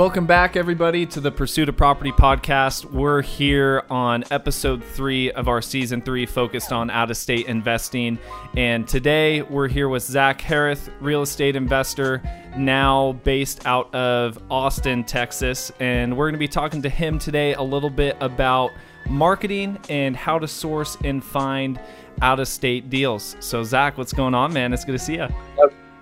Welcome 0.00 0.24
back, 0.24 0.56
everybody, 0.56 1.04
to 1.04 1.20
the 1.20 1.30
Pursuit 1.30 1.68
of 1.68 1.76
Property 1.76 2.10
podcast. 2.10 2.86
We're 2.86 3.20
here 3.20 3.84
on 3.90 4.24
episode 4.30 4.82
three 4.82 5.30
of 5.32 5.46
our 5.46 5.60
season 5.60 6.00
three, 6.00 6.24
focused 6.24 6.72
on 6.72 6.88
out 6.88 7.10
of 7.10 7.18
state 7.18 7.48
investing. 7.48 8.18
And 8.56 8.88
today 8.88 9.42
we're 9.42 9.68
here 9.68 9.90
with 9.90 10.02
Zach 10.02 10.40
Harris, 10.40 10.88
real 11.00 11.20
estate 11.20 11.54
investor, 11.54 12.22
now 12.56 13.12
based 13.24 13.66
out 13.66 13.94
of 13.94 14.42
Austin, 14.50 15.04
Texas. 15.04 15.70
And 15.80 16.16
we're 16.16 16.30
going 16.30 16.32
to 16.32 16.38
be 16.38 16.48
talking 16.48 16.80
to 16.80 16.88
him 16.88 17.18
today 17.18 17.52
a 17.52 17.62
little 17.62 17.90
bit 17.90 18.16
about 18.20 18.70
marketing 19.06 19.78
and 19.90 20.16
how 20.16 20.38
to 20.38 20.48
source 20.48 20.96
and 21.04 21.22
find 21.22 21.78
out 22.22 22.40
of 22.40 22.48
state 22.48 22.88
deals. 22.88 23.36
So, 23.40 23.62
Zach, 23.62 23.98
what's 23.98 24.14
going 24.14 24.32
on, 24.32 24.50
man? 24.54 24.72
It's 24.72 24.86
good 24.86 24.92
to 24.92 24.98
see 24.98 25.16
you. 25.16 25.28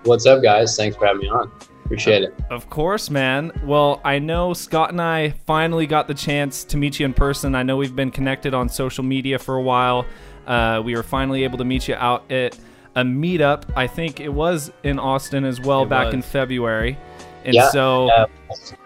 What's 0.05 0.25
up, 0.25 0.41
guys? 0.41 0.77
Thanks 0.77 0.97
for 0.97 1.05
having 1.05 1.23
me 1.23 1.29
on. 1.31 1.51
Appreciate 1.89 2.23
it. 2.23 2.35
Of 2.51 2.69
course, 2.69 3.09
man. 3.09 3.51
Well, 3.65 4.03
I 4.05 4.19
know 4.19 4.53
Scott 4.53 4.91
and 4.91 5.01
I 5.01 5.31
finally 5.47 5.87
got 5.87 6.07
the 6.07 6.13
chance 6.13 6.63
to 6.65 6.77
meet 6.77 7.01
you 7.01 7.07
in 7.07 7.15
person. 7.15 7.55
I 7.55 7.63
know 7.63 7.79
we've 7.79 7.97
been 7.97 8.11
connected 8.11 8.53
on 8.53 8.69
social 8.69 9.03
media 9.03 9.39
for 9.39 9.55
a 9.57 9.63
while. 9.63 10.05
Uh, 10.47 10.83
we 10.85 10.95
were 10.95 11.03
finally 11.03 11.45
able 11.45 11.57
to 11.57 11.65
meet 11.65 11.89
you 11.89 11.95
out 11.95 12.31
at 12.31 12.59
a 12.95 13.01
meetup. 13.01 13.65
I 13.75 13.87
think 13.87 14.21
it 14.21 14.29
was 14.29 14.71
in 14.83 14.99
Austin 14.99 15.47
as 15.47 15.63
well 15.63 15.85
It 15.85 15.89
back 15.89 16.07
was. 16.07 16.17
in 16.17 16.21
February. 16.21 16.99
And 17.47 17.55
Yeah, 17.55 17.71
so 17.71 18.09
yeah, 18.09 18.27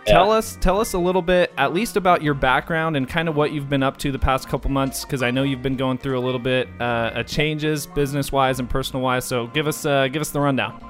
tell 0.06 0.30
us 0.30 0.56
tell 0.60 0.80
us 0.80 0.92
a 0.92 0.98
little 0.98 1.22
bit 1.22 1.52
at 1.58 1.74
least 1.74 1.96
about 1.96 2.22
your 2.22 2.34
background 2.34 2.96
and 2.96 3.08
kind 3.08 3.28
of 3.28 3.34
what 3.34 3.50
you've 3.50 3.68
been 3.68 3.82
up 3.82 3.96
to 3.98 4.12
the 4.12 4.18
past 4.18 4.48
couple 4.48 4.70
months 4.70 5.04
because 5.04 5.24
I 5.24 5.32
know 5.32 5.42
you've 5.42 5.62
been 5.62 5.76
going 5.76 5.98
through 5.98 6.16
a 6.16 6.22
little 6.22 6.38
bit 6.38 6.68
uh, 6.78 7.10
of 7.14 7.26
changes 7.26 7.84
business 7.84 8.30
wise 8.30 8.60
and 8.60 8.70
personal 8.70 9.02
wise. 9.02 9.24
So 9.24 9.48
give 9.48 9.66
us 9.66 9.84
uh, 9.84 10.06
give 10.06 10.22
us 10.22 10.30
the 10.30 10.38
rundown. 10.38 10.80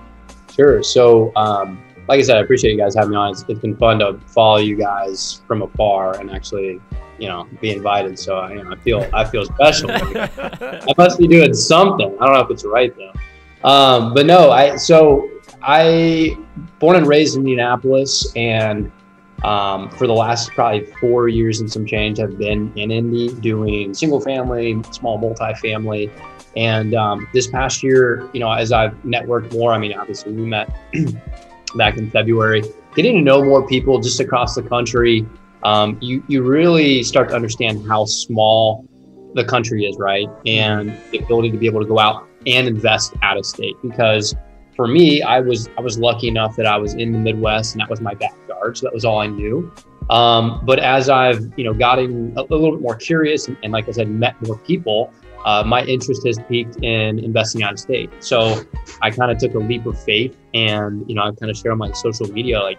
Sure. 0.54 0.82
So, 0.82 1.32
um, 1.34 1.82
like 2.08 2.18
I 2.18 2.22
said, 2.22 2.36
I 2.36 2.40
appreciate 2.40 2.72
you 2.72 2.78
guys 2.78 2.94
having 2.94 3.10
me 3.10 3.16
on. 3.16 3.32
It's, 3.32 3.44
it's 3.48 3.60
been 3.60 3.76
fun 3.76 4.00
to 4.00 4.18
follow 4.26 4.58
you 4.58 4.76
guys 4.76 5.42
from 5.46 5.62
afar 5.62 6.18
and 6.18 6.30
actually, 6.30 6.80
you 7.18 7.28
know, 7.28 7.46
be 7.60 7.70
invited. 7.70 8.18
So, 8.18 8.36
I, 8.36 8.52
you 8.52 8.64
know, 8.64 8.72
I 8.72 8.76
feel 8.76 9.08
I 9.12 9.24
feel 9.24 9.44
special. 9.44 9.90
I 9.92 10.94
must 10.98 11.18
be 11.18 11.28
doing 11.28 11.54
something. 11.54 12.16
I 12.20 12.26
don't 12.26 12.34
know 12.34 12.40
if 12.40 12.50
it's 12.50 12.64
right 12.64 12.94
though. 12.96 13.12
Um, 13.68 14.14
but 14.14 14.26
no, 14.26 14.50
I 14.50 14.76
so 14.76 15.30
I 15.62 16.36
born 16.78 16.96
and 16.96 17.06
raised 17.06 17.36
in 17.36 17.42
Indianapolis, 17.42 18.32
and 18.34 18.90
um, 19.44 19.90
for 19.90 20.06
the 20.06 20.12
last 20.12 20.50
probably 20.50 20.86
four 21.00 21.28
years 21.28 21.60
and 21.60 21.70
some 21.70 21.86
change, 21.86 22.18
have 22.18 22.38
been 22.38 22.72
in 22.76 22.90
Indy 22.90 23.32
doing 23.34 23.94
single 23.94 24.20
family, 24.20 24.82
small 24.90 25.18
multifamily. 25.18 26.10
And 26.54 26.94
um, 26.94 27.28
this 27.32 27.46
past 27.46 27.82
year, 27.82 28.28
you 28.34 28.40
know, 28.40 28.52
as 28.52 28.72
I've 28.72 28.92
networked 29.02 29.52
more, 29.54 29.72
I 29.72 29.78
mean, 29.78 29.94
obviously 29.94 30.32
we 30.32 30.42
met 30.42 30.68
back 31.74 31.96
in 31.96 32.10
February, 32.10 32.62
getting 32.94 33.16
to 33.16 33.20
know 33.22 33.42
more 33.42 33.66
people 33.66 34.00
just 34.00 34.20
across 34.20 34.54
the 34.54 34.62
country. 34.62 35.26
Um, 35.64 35.98
you 36.00 36.22
you 36.28 36.42
really 36.42 37.02
start 37.02 37.28
to 37.28 37.34
understand 37.34 37.86
how 37.86 38.04
small 38.04 38.84
the 39.34 39.44
country 39.44 39.84
is, 39.84 39.96
right? 39.98 40.28
And 40.46 40.96
the 41.10 41.18
ability 41.18 41.50
to 41.52 41.58
be 41.58 41.66
able 41.66 41.80
to 41.80 41.86
go 41.86 41.98
out 41.98 42.28
and 42.46 42.66
invest 42.66 43.14
out 43.22 43.36
of 43.36 43.46
state. 43.46 43.76
Because 43.82 44.34
for 44.74 44.86
me, 44.86 45.22
I 45.22 45.40
was 45.40 45.68
I 45.78 45.80
was 45.80 45.98
lucky 45.98 46.28
enough 46.28 46.56
that 46.56 46.66
I 46.66 46.76
was 46.76 46.94
in 46.94 47.12
the 47.12 47.18
Midwest 47.18 47.74
and 47.74 47.80
that 47.80 47.90
was 47.90 48.00
my 48.00 48.14
backyard, 48.14 48.76
so 48.78 48.86
that 48.86 48.94
was 48.94 49.04
all 49.04 49.18
I 49.18 49.26
knew. 49.26 49.72
Um, 50.10 50.60
but 50.64 50.78
as 50.80 51.08
I've 51.08 51.52
you 51.56 51.64
know 51.64 51.72
gotten 51.72 52.36
a, 52.36 52.42
a 52.42 52.44
little 52.44 52.72
bit 52.72 52.80
more 52.80 52.96
curious 52.96 53.48
and, 53.48 53.56
and 53.62 53.72
like 53.72 53.88
I 53.88 53.92
said, 53.92 54.08
met 54.08 54.40
more 54.46 54.58
people, 54.58 55.12
uh, 55.44 55.62
my 55.64 55.84
interest 55.84 56.26
has 56.26 56.38
peaked 56.48 56.76
in 56.82 57.18
investing 57.18 57.62
out 57.62 57.72
of 57.72 57.78
state. 57.78 58.10
So 58.20 58.62
I 59.00 59.10
kind 59.10 59.30
of 59.30 59.38
took 59.38 59.54
a 59.54 59.58
leap 59.58 59.86
of 59.86 60.02
faith, 60.02 60.36
and 60.54 61.08
you 61.08 61.14
know 61.14 61.22
I 61.22 61.32
kind 61.32 61.50
of 61.50 61.56
share 61.56 61.72
on 61.72 61.78
my 61.78 61.92
social 61.92 62.30
media 62.32 62.60
like. 62.60 62.78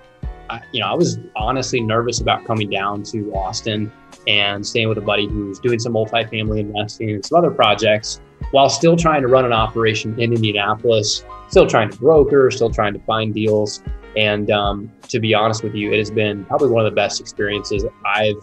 I, 0.49 0.61
you 0.73 0.81
know, 0.81 0.87
I 0.87 0.93
was 0.93 1.19
honestly 1.37 1.79
nervous 1.79 2.19
about 2.19 2.43
coming 2.43 2.69
down 2.69 3.03
to 3.03 3.33
Austin 3.33 3.89
and 4.27 4.67
staying 4.67 4.89
with 4.89 4.97
a 4.97 5.01
buddy 5.01 5.25
who's 5.25 5.57
doing 5.57 5.79
some 5.79 5.93
multifamily 5.93 6.59
investing 6.59 7.11
and 7.11 7.25
some 7.25 7.37
other 7.37 7.49
projects 7.49 8.19
while 8.51 8.69
still 8.69 8.95
trying 8.95 9.21
to 9.21 9.27
run 9.27 9.45
an 9.45 9.53
operation 9.53 10.19
in 10.19 10.33
Indianapolis, 10.33 11.23
still 11.47 11.65
trying 11.65 11.89
to 11.89 11.97
broker, 11.97 12.51
still 12.51 12.69
trying 12.69 12.93
to 12.93 12.99
find 12.99 13.33
deals. 13.33 13.81
And 14.15 14.51
um, 14.51 14.91
to 15.07 15.19
be 15.19 15.33
honest 15.33 15.63
with 15.63 15.73
you, 15.73 15.91
it 15.91 15.97
has 15.97 16.11
been 16.11 16.45
probably 16.45 16.69
one 16.69 16.85
of 16.85 16.91
the 16.91 16.95
best 16.95 17.19
experiences 17.19 17.85
I've 18.05 18.35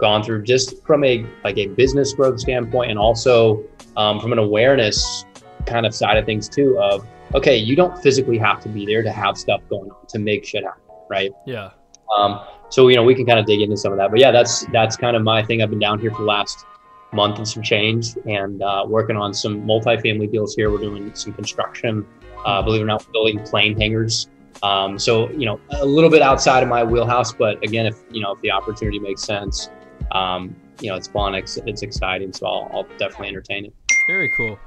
gone 0.00 0.22
through 0.22 0.42
just 0.42 0.84
from 0.86 1.04
a 1.04 1.24
like 1.44 1.58
a 1.58 1.66
business 1.68 2.12
growth 2.14 2.40
standpoint 2.40 2.90
and 2.90 2.98
also 2.98 3.62
um, 3.96 4.18
from 4.20 4.32
an 4.32 4.38
awareness 4.38 5.24
kind 5.66 5.84
of 5.86 5.94
side 5.94 6.16
of 6.16 6.24
things 6.26 6.48
too 6.48 6.78
of 6.80 7.06
okay 7.34 7.56
you 7.56 7.76
don't 7.76 7.96
physically 8.02 8.38
have 8.38 8.60
to 8.60 8.68
be 8.68 8.86
there 8.86 9.02
to 9.02 9.10
have 9.10 9.36
stuff 9.36 9.60
going 9.68 9.90
on 9.90 10.06
to 10.08 10.18
make 10.18 10.44
shit 10.44 10.64
happen 10.64 10.82
right 11.10 11.30
Yeah. 11.46 11.70
um, 12.16 12.40
so 12.70 12.88
you 12.88 12.96
know 12.96 13.02
we 13.04 13.14
can 13.14 13.26
kind 13.26 13.38
of 13.38 13.46
dig 13.46 13.60
into 13.60 13.76
some 13.76 13.90
of 13.92 13.98
that, 13.98 14.10
but 14.10 14.20
yeah, 14.20 14.30
that's 14.30 14.64
that's 14.72 14.96
kind 14.96 15.16
of 15.16 15.22
my 15.24 15.42
thing. 15.42 15.60
I've 15.60 15.70
been 15.70 15.80
down 15.80 15.98
here 16.00 16.12
for 16.12 16.18
the 16.18 16.28
last 16.28 16.64
month 17.12 17.38
and 17.38 17.48
some 17.48 17.64
change, 17.64 18.14
and 18.26 18.62
uh, 18.62 18.84
working 18.86 19.16
on 19.16 19.34
some 19.34 19.62
multifamily 19.62 20.30
deals 20.30 20.54
here. 20.54 20.70
We're 20.70 20.78
doing 20.78 21.12
some 21.16 21.32
construction. 21.32 22.06
Uh, 22.46 22.62
believe 22.62 22.80
it 22.80 22.84
or 22.84 22.86
not, 22.86 23.04
building 23.12 23.40
plane 23.42 23.76
hangars. 23.76 24.28
Um, 24.62 25.00
so 25.00 25.28
you 25.30 25.46
know 25.46 25.58
a 25.70 25.84
little 25.84 26.10
bit 26.10 26.22
outside 26.22 26.62
of 26.62 26.68
my 26.68 26.84
wheelhouse, 26.84 27.32
but 27.32 27.60
again, 27.64 27.86
if 27.86 27.96
you 28.12 28.22
know 28.22 28.34
if 28.34 28.40
the 28.40 28.52
opportunity 28.52 29.00
makes 29.00 29.22
sense, 29.24 29.68
um, 30.12 30.54
you 30.80 30.90
know 30.90 30.96
it's 30.96 31.08
fun, 31.08 31.34
it's, 31.34 31.56
it's 31.58 31.82
exciting, 31.82 32.32
so 32.32 32.46
I'll, 32.46 32.70
I'll 32.72 32.98
definitely 32.98 33.28
entertain 33.28 33.66
it. 33.66 33.74
Very 34.06 34.30
cool. 34.36 34.58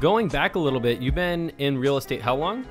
Going 0.00 0.28
back 0.28 0.54
a 0.54 0.58
little 0.58 0.80
bit, 0.80 1.00
you've 1.00 1.14
been 1.14 1.50
in 1.58 1.78
real 1.78 1.96
estate 1.96 2.20
how 2.20 2.34
long? 2.34 2.66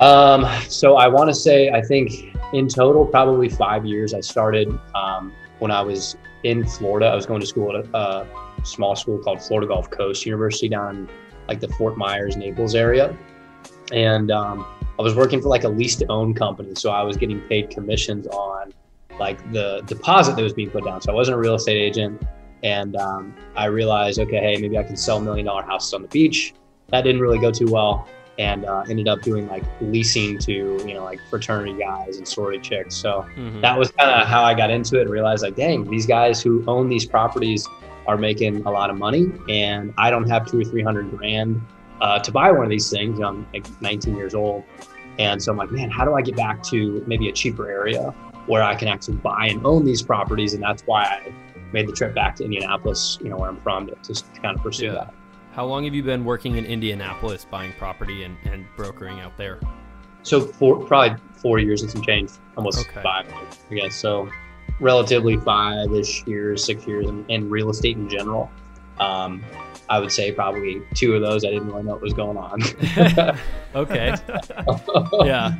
Um, 0.00 0.46
so 0.68 0.96
I 0.96 1.08
want 1.08 1.28
to 1.30 1.34
say, 1.34 1.70
I 1.70 1.82
think 1.82 2.34
in 2.52 2.68
total, 2.68 3.06
probably 3.06 3.48
five 3.48 3.84
years. 3.84 4.14
I 4.14 4.20
started 4.20 4.68
um, 4.94 5.32
when 5.58 5.70
I 5.70 5.82
was 5.82 6.16
in 6.42 6.64
Florida. 6.64 7.06
I 7.06 7.14
was 7.14 7.26
going 7.26 7.40
to 7.40 7.46
school 7.46 7.76
at 7.76 7.84
a, 7.84 7.96
a 7.96 8.26
small 8.64 8.96
school 8.96 9.18
called 9.18 9.42
Florida 9.42 9.68
Gulf 9.68 9.90
Coast 9.90 10.24
University 10.24 10.68
down 10.68 10.96
in 10.96 11.08
like 11.48 11.60
the 11.60 11.68
Fort 11.68 11.96
Myers, 11.96 12.36
Naples 12.36 12.74
area. 12.74 13.16
And 13.92 14.30
um, 14.30 14.66
I 14.98 15.02
was 15.02 15.14
working 15.14 15.42
for 15.42 15.48
like 15.48 15.64
a 15.64 15.68
lease 15.68 15.96
to 15.96 16.06
own 16.06 16.34
company. 16.34 16.74
So 16.74 16.90
I 16.90 17.02
was 17.02 17.16
getting 17.16 17.40
paid 17.42 17.70
commissions 17.70 18.26
on 18.28 18.72
like 19.18 19.38
the 19.52 19.82
deposit 19.86 20.36
that 20.36 20.42
was 20.42 20.52
being 20.52 20.70
put 20.70 20.84
down. 20.84 21.00
So 21.00 21.12
I 21.12 21.14
wasn't 21.14 21.36
a 21.36 21.40
real 21.40 21.54
estate 21.54 21.76
agent. 21.80 22.22
And 22.62 22.96
um, 22.96 23.34
I 23.56 23.66
realized, 23.66 24.18
okay, 24.20 24.38
hey, 24.38 24.56
maybe 24.60 24.78
I 24.78 24.82
can 24.82 24.96
sell 24.96 25.20
million 25.20 25.46
dollar 25.46 25.62
houses 25.62 25.92
on 25.92 26.02
the 26.02 26.08
beach. 26.08 26.54
That 26.88 27.02
didn't 27.02 27.20
really 27.20 27.38
go 27.38 27.50
too 27.50 27.66
well 27.70 28.08
and 28.38 28.64
uh, 28.64 28.82
ended 28.88 29.06
up 29.06 29.22
doing 29.22 29.46
like 29.46 29.62
leasing 29.80 30.36
to 30.40 30.52
you 30.52 30.92
know 30.94 31.04
like 31.04 31.20
fraternity 31.30 31.78
guys 31.78 32.16
and 32.16 32.26
sorority 32.26 32.58
chicks. 32.58 32.96
So 32.96 33.24
Mhm. 33.36 33.60
that 33.60 33.78
was 33.78 33.90
kind 33.92 34.10
of 34.10 34.26
how 34.26 34.42
I 34.42 34.54
got 34.54 34.70
into 34.70 34.98
it 34.98 35.02
and 35.02 35.10
realized 35.10 35.42
like, 35.44 35.54
dang, 35.56 35.88
these 35.88 36.04
guys 36.06 36.42
who 36.42 36.64
own 36.66 36.88
these 36.88 37.06
properties 37.06 37.68
are 38.06 38.16
making 38.18 38.64
a 38.66 38.70
lot 38.70 38.90
of 38.90 38.96
money, 38.96 39.30
and 39.48 39.94
I 39.98 40.10
don't 40.10 40.28
have 40.28 40.46
two 40.50 40.60
or 40.60 40.64
three 40.64 40.82
hundred 40.82 41.10
grand 41.16 41.60
uh, 42.00 42.18
to 42.18 42.32
buy 42.32 42.50
one 42.50 42.64
of 42.64 42.70
these 42.70 42.90
things. 42.90 43.20
I'm 43.20 43.46
like 43.54 43.66
19 43.80 44.16
years 44.16 44.34
old, 44.34 44.64
and 45.18 45.40
so 45.42 45.52
I'm 45.52 45.58
like, 45.58 45.70
man, 45.70 45.90
how 45.90 46.04
do 46.04 46.14
I 46.14 46.20
get 46.22 46.34
back 46.36 46.62
to 46.64 47.04
maybe 47.06 47.28
a 47.28 47.32
cheaper 47.32 47.70
area 47.70 48.12
where 48.46 48.62
I 48.62 48.74
can 48.74 48.88
actually 48.88 49.16
buy 49.16 49.46
and 49.48 49.64
own 49.66 49.84
these 49.84 50.02
properties? 50.02 50.54
And 50.54 50.62
that's 50.62 50.82
why 50.82 51.02
I 51.04 51.32
made 51.72 51.88
the 51.88 51.92
trip 51.92 52.14
back 52.14 52.36
to 52.36 52.44
Indianapolis, 52.44 53.18
you 53.22 53.28
know, 53.30 53.36
where 53.36 53.48
I'm 53.48 53.60
from, 53.60 53.86
to, 53.88 53.94
to 53.94 54.22
kind 54.42 54.56
of 54.56 54.62
pursue 54.62 54.86
Yeah. 54.86 54.92
that. 54.92 55.14
How 55.52 55.64
long 55.66 55.84
have 55.84 55.94
you 55.94 56.02
been 56.02 56.24
working 56.24 56.56
in 56.56 56.64
Indianapolis 56.66 57.44
buying 57.48 57.72
property 57.78 58.24
and, 58.24 58.36
and 58.44 58.66
brokering 58.76 59.20
out 59.20 59.36
there? 59.36 59.60
So 60.22 60.40
for 60.40 60.84
probably 60.84 61.16
four 61.36 61.58
years 61.58 61.82
and 61.82 61.90
some 61.90 62.02
change, 62.02 62.30
almost 62.56 62.78
Okay. 62.88 63.02
five, 63.02 63.26
I 63.70 63.74
guess. 63.74 63.94
So 63.94 64.28
relatively 64.80 65.36
five-ish 65.36 66.26
years, 66.26 66.64
six 66.64 66.86
years 66.86 67.06
in, 67.08 67.24
in 67.28 67.48
real 67.50 67.70
estate 67.70 67.96
in 67.96 68.08
general. 68.08 68.50
Um, 68.98 69.44
I 69.90 69.98
would 70.00 70.10
say 70.10 70.32
probably 70.32 70.82
two 70.94 71.14
of 71.14 71.20
those 71.20 71.44
I 71.44 71.48
didn't 71.48 71.66
really 71.68 71.82
know 71.82 71.92
what 71.92 72.00
was 72.02 72.14
going 72.14 72.36
on. 72.36 72.60
Okay. 73.74 74.14
yeah. 75.24 75.54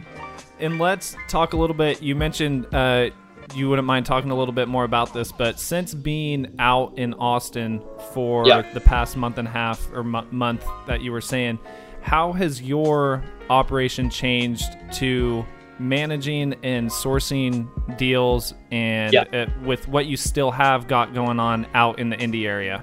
And 0.64 0.78
let's 0.78 1.14
talk 1.28 1.52
a 1.52 1.56
little 1.56 1.76
bit. 1.76 2.02
You 2.02 2.14
mentioned 2.14 2.66
uh, 2.75 3.11
you 3.55 3.69
wouldn't 3.69 3.87
mind 3.87 4.06
talking 4.06 4.31
a 4.31 4.34
little 4.34 4.55
bit 4.55 4.66
more 4.66 4.84
about 4.84 5.12
this, 5.12 5.31
but 5.31 5.61
since 5.61 5.93
being 5.94 6.55
out 6.58 6.96
in 6.96 7.12
Austin 7.14 7.82
for 8.14 8.46
Yeah. 8.46 8.62
the 8.72 8.81
past 8.81 9.16
month 9.16 9.37
and 9.37 9.46
a 9.46 9.50
half 9.50 9.87
or 9.93 10.02
mo- 10.02 10.26
month 10.31 10.64
that 10.87 11.02
you 11.02 11.12
were 11.12 11.20
saying, 11.20 11.58
how 12.00 12.32
has 12.32 12.62
your 12.62 13.22
operation 13.50 14.08
changed 14.08 14.64
to 14.94 15.44
managing 15.78 16.55
and 16.62 16.88
sourcing 16.88 17.69
deals 17.99 18.55
and 18.70 19.12
Yeah. 19.12 19.25
uh, 19.34 19.46
with 19.64 19.87
what 19.88 20.06
you 20.06 20.16
still 20.16 20.50
have 20.50 20.88
got 20.88 21.12
going 21.12 21.38
on 21.38 21.66
out 21.75 21.99
in 21.99 22.08
the 22.08 22.19
Indy 22.19 22.46
area? 22.46 22.82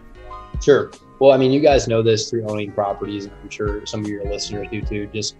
Sure. 0.61 0.91
Well, 1.19 1.31
I 1.31 1.37
mean, 1.37 1.51
you 1.51 1.59
guys 1.61 1.87
know 1.87 2.03
this 2.03 2.29
through 2.29 2.47
owning 2.47 2.71
properties, 2.71 3.25
and 3.25 3.33
I'm 3.41 3.49
sure 3.49 3.83
some 3.87 4.01
of 4.01 4.07
your 4.07 4.23
listeners 4.25 4.67
do 4.71 4.81
too. 4.81 5.07
Just 5.13 5.35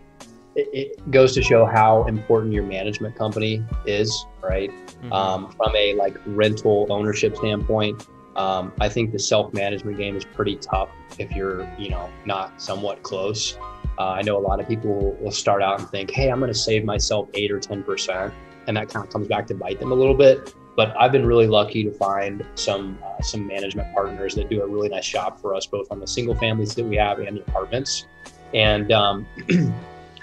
it, 0.56 1.12
goes 1.12 1.34
to 1.34 1.42
show 1.42 1.66
how 1.66 2.04
important 2.06 2.54
your 2.54 2.64
management 2.64 3.16
company 3.16 3.64
is, 3.86 4.26
right? 4.42 4.72
Mhm. 5.04 5.12
um, 5.12 5.52
from 5.52 5.76
a 5.76 5.94
like 5.96 6.16
rental 6.26 6.88
ownership 6.90 7.36
standpoint. 7.36 8.08
Um, 8.36 8.72
I 8.80 8.88
think 8.88 9.12
the 9.12 9.20
self 9.20 9.54
management 9.54 9.98
game 9.98 10.16
is 10.16 10.24
pretty 10.24 10.56
tough 10.58 10.90
if 11.20 11.32
you're, 11.32 11.68
you 11.78 11.90
know, 11.90 12.10
not 12.26 12.62
somewhat 12.62 13.04
close. 13.04 13.58
Uh, 13.98 14.12
I 14.12 14.22
know 14.22 14.38
a 14.38 14.40
lot 14.40 14.60
of 14.60 14.68
people 14.68 14.94
will, 14.94 15.14
will 15.16 15.32
start 15.32 15.62
out 15.62 15.80
and 15.80 15.90
think, 15.90 16.12
hey, 16.12 16.30
I'm 16.30 16.40
going 16.40 16.52
to 16.52 16.58
save 16.58 16.86
myself 16.86 17.30
eight 17.34 17.52
or 17.52 17.60
10%. 17.60 18.32
And 18.68 18.78
that 18.78 18.90
kind 18.90 19.06
of 19.06 19.12
comes 19.12 19.28
back 19.28 19.48
to 19.48 19.56
bite 19.56 19.80
them 19.80 19.92
a 19.92 19.96
little 19.96 20.14
bit. 20.14 20.54
But 20.78 20.96
I've 20.98 21.12
been 21.12 21.26
really 21.26 21.48
lucky 21.48 21.84
to 21.84 21.92
find 21.92 22.46
some 22.56 22.98
uh, 23.04 23.22
some 23.22 23.46
management 23.46 23.94
partners 23.94 24.36
that 24.36 24.50
do 24.50 24.64
a 24.64 24.68
really 24.68 24.88
nice 24.88 25.08
job 25.08 25.40
for 25.42 25.54
us, 25.54 25.66
both 25.66 25.88
on 25.92 26.00
the 26.00 26.08
single 26.08 26.36
families 26.36 26.74
that 26.76 26.86
we 26.86 26.96
have 26.96 27.20
and 27.20 27.38
the 27.38 27.42
apartments. 27.42 28.08
And 28.54 28.92
um, 28.92 29.28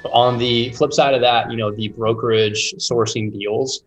on 0.05 0.39
the 0.39 0.73
flip 0.73 0.93
side 0.93 1.15
of 1.15 1.21
that, 1.21 1.51
you 1.51 1.57
know, 1.57 1.71
the 1.71 1.89
brokerage 1.89 2.75
sourcing 2.79 3.33
deals, 3.33 3.85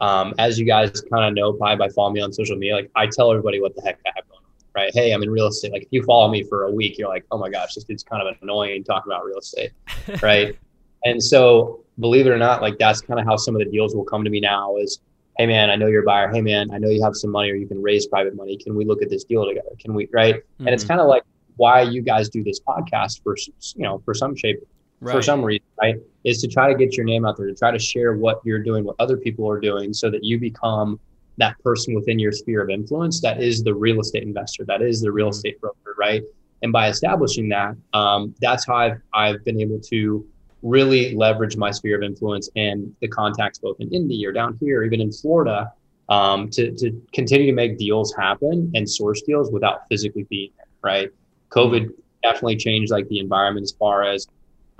um, 0.00 0.34
as 0.38 0.58
you 0.58 0.66
guys 0.66 1.00
kind 1.00 1.24
of 1.24 1.34
know, 1.34 1.52
probably 1.52 1.76
by 1.76 1.88
following 1.92 2.14
me 2.14 2.20
on 2.20 2.32
social 2.32 2.56
media, 2.56 2.74
like 2.74 2.90
I 2.96 3.06
tell 3.06 3.30
everybody 3.30 3.60
what 3.60 3.74
the 3.76 3.82
heck 3.82 4.00
I 4.06 4.10
have 4.16 4.28
going 4.28 4.42
on, 4.42 4.82
right? 4.82 4.90
Hey, 4.92 5.12
I'm 5.12 5.22
in 5.22 5.30
real 5.30 5.46
estate. 5.46 5.72
Like 5.72 5.82
if 5.82 5.88
you 5.92 6.02
follow 6.02 6.30
me 6.30 6.42
for 6.42 6.64
a 6.64 6.70
week, 6.70 6.98
you're 6.98 7.08
like, 7.08 7.24
oh 7.30 7.38
my 7.38 7.48
gosh, 7.48 7.74
this 7.74 7.84
dude's 7.84 8.02
kind 8.02 8.26
of 8.26 8.36
annoying 8.42 8.82
talking 8.84 9.12
about 9.12 9.24
real 9.24 9.38
estate, 9.38 9.70
right? 10.22 10.58
and 11.04 11.22
so, 11.22 11.84
believe 12.00 12.26
it 12.26 12.30
or 12.30 12.38
not, 12.38 12.62
like 12.62 12.78
that's 12.78 13.00
kind 13.00 13.20
of 13.20 13.26
how 13.26 13.36
some 13.36 13.54
of 13.54 13.60
the 13.60 13.70
deals 13.70 13.94
will 13.94 14.04
come 14.04 14.24
to 14.24 14.30
me 14.30 14.40
now. 14.40 14.76
Is 14.76 15.00
hey 15.38 15.46
man, 15.46 15.70
I 15.70 15.76
know 15.76 15.86
you're 15.86 16.02
a 16.02 16.06
buyer. 16.06 16.28
Hey 16.28 16.40
man, 16.40 16.70
I 16.72 16.78
know 16.78 16.88
you 16.88 17.02
have 17.02 17.14
some 17.14 17.30
money 17.30 17.50
or 17.50 17.54
you 17.54 17.66
can 17.66 17.80
raise 17.80 18.06
private 18.06 18.34
money. 18.34 18.56
Can 18.56 18.74
we 18.74 18.84
look 18.84 19.02
at 19.02 19.10
this 19.10 19.24
deal 19.24 19.46
together? 19.46 19.70
Can 19.78 19.94
we, 19.94 20.08
right? 20.12 20.36
Mm-hmm. 20.36 20.66
And 20.66 20.74
it's 20.74 20.84
mm-hmm. 20.84 20.92
kind 20.92 21.00
of 21.00 21.06
like 21.06 21.22
why 21.56 21.82
you 21.82 22.02
guys 22.02 22.28
do 22.28 22.42
this 22.42 22.60
podcast 22.60 23.22
for 23.22 23.36
you 23.36 23.82
know 23.82 23.98
for 24.04 24.14
some 24.14 24.34
shape 24.34 24.60
right. 25.02 25.14
for 25.14 25.22
some 25.22 25.44
reason, 25.44 25.66
right? 25.80 25.96
Is 26.24 26.40
to 26.42 26.48
try 26.48 26.72
to 26.72 26.74
get 26.74 26.96
your 26.96 27.04
name 27.04 27.26
out 27.26 27.36
there, 27.36 27.46
to 27.46 27.54
try 27.54 27.70
to 27.70 27.78
share 27.78 28.14
what 28.14 28.40
you're 28.44 28.62
doing, 28.62 28.84
what 28.84 28.96
other 28.98 29.16
people 29.16 29.48
are 29.50 29.60
doing, 29.60 29.92
so 29.92 30.10
that 30.10 30.24
you 30.24 30.38
become 30.38 30.98
that 31.38 31.58
person 31.62 31.94
within 31.94 32.18
your 32.18 32.32
sphere 32.32 32.62
of 32.62 32.70
influence 32.70 33.20
that 33.22 33.42
is 33.42 33.62
the 33.64 33.74
real 33.74 34.00
estate 34.00 34.22
investor, 34.22 34.64
that 34.64 34.82
is 34.82 35.00
the 35.00 35.10
real 35.10 35.26
mm-hmm. 35.26 35.32
estate 35.32 35.60
broker, 35.60 35.94
right? 35.98 36.22
And 36.62 36.72
by 36.72 36.88
establishing 36.88 37.48
that, 37.48 37.76
um, 37.92 38.34
that's 38.40 38.66
how 38.66 38.76
I've 38.76 39.00
I've 39.12 39.44
been 39.44 39.60
able 39.60 39.80
to 39.80 40.24
really 40.62 41.14
leverage 41.16 41.56
my 41.56 41.72
sphere 41.72 41.96
of 41.96 42.04
influence 42.04 42.48
and 42.54 42.94
the 43.00 43.08
contacts 43.08 43.58
both 43.58 43.80
in 43.80 43.92
Indy 43.92 44.24
or 44.24 44.30
down 44.30 44.56
here, 44.60 44.84
even 44.84 45.00
in 45.00 45.10
Florida, 45.10 45.72
um, 46.08 46.48
to 46.50 46.70
to 46.76 47.02
continue 47.12 47.46
to 47.46 47.52
make 47.52 47.78
deals 47.78 48.14
happen 48.14 48.70
and 48.74 48.88
source 48.88 49.22
deals 49.22 49.50
without 49.50 49.88
physically 49.88 50.24
being 50.30 50.50
there, 50.56 50.66
right? 50.82 51.10
COVID 51.48 51.90
definitely 52.22 52.56
changed 52.56 52.92
like 52.92 53.08
the 53.08 53.18
environment 53.18 53.64
as 53.64 53.72
far 53.72 54.04
as 54.04 54.28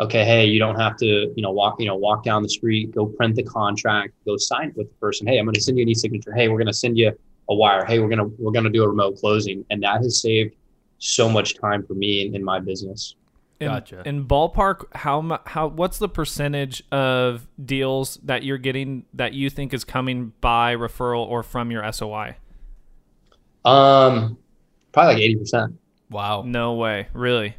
okay, 0.01 0.25
hey, 0.25 0.45
you 0.45 0.59
don't 0.59 0.79
have 0.79 0.97
to, 0.99 1.33
you 1.37 1.43
know, 1.43 1.51
walk, 1.51 1.77
you 1.79 1.87
know, 1.87 1.97
walk 1.97 2.25
down 2.25 2.43
the 2.43 2.49
street, 2.49 2.95
go 2.95 3.07
print 3.07 3.37
the 3.37 3.43
contract, 3.43 4.15
go 4.25 4.37
sign 4.37 4.69
it 4.69 4.77
with 4.77 4.89
the 4.89 4.95
person. 4.97 5.27
Hey, 5.27 5.39
I'm 5.39 5.45
going 5.45 5.55
to 5.55 5.61
send 5.61 5.79
you 5.79 5.83
an 5.83 5.89
e-signature. 5.89 6.33
Hey, 6.33 6.49
we're 6.49 6.59
going 6.59 6.67
to 6.67 6.73
send 6.73 6.99
you 6.99 7.13
a 7.49 7.55
wire. 7.55 7.85
Hey, 7.85 7.99
we're 7.99 8.09
going 8.09 8.19
to, 8.19 8.35
we're 8.39 8.53
going 8.53 8.65
to 8.65 8.71
do 8.71 8.83
a 8.83 8.89
remote 8.89 9.17
closing. 9.19 9.65
And 9.71 9.83
that 9.83 10.03
has 10.03 10.21
saved 10.21 10.55
so 10.99 11.29
much 11.29 11.59
time 11.59 11.85
for 11.85 11.95
me 11.95 12.27
in, 12.27 12.35
in 12.35 12.45
my 12.45 12.59
business. 12.59 13.17
In, 13.61 13.69
gotcha. 13.69 14.03
In 14.05 14.27
ballpark, 14.27 14.87
how 14.93 15.41
how 15.47 15.69
what's 15.69 15.99
the 15.99 16.09
percentage 16.09 16.83
of 16.91 17.47
deals 17.65 18.19
that 18.25 18.43
you're 18.43 18.59
getting 18.59 19.05
that 19.15 19.35
you 19.35 19.51
think 19.51 19.73
is 19.73 19.85
coming 19.85 20.33
by 20.41 20.75
referral 20.75 21.25
or 21.25 21.45
from 21.45 21.71
your 21.71 21.91
SOI? 21.93 22.37
Um, 23.65 24.37
probably 24.91 25.15
like 25.15 25.23
eighty 25.23 25.37
percent. 25.37 25.79
Wow. 26.11 26.43
No 26.43 26.75
way. 26.75 27.07
Really? 27.13 27.55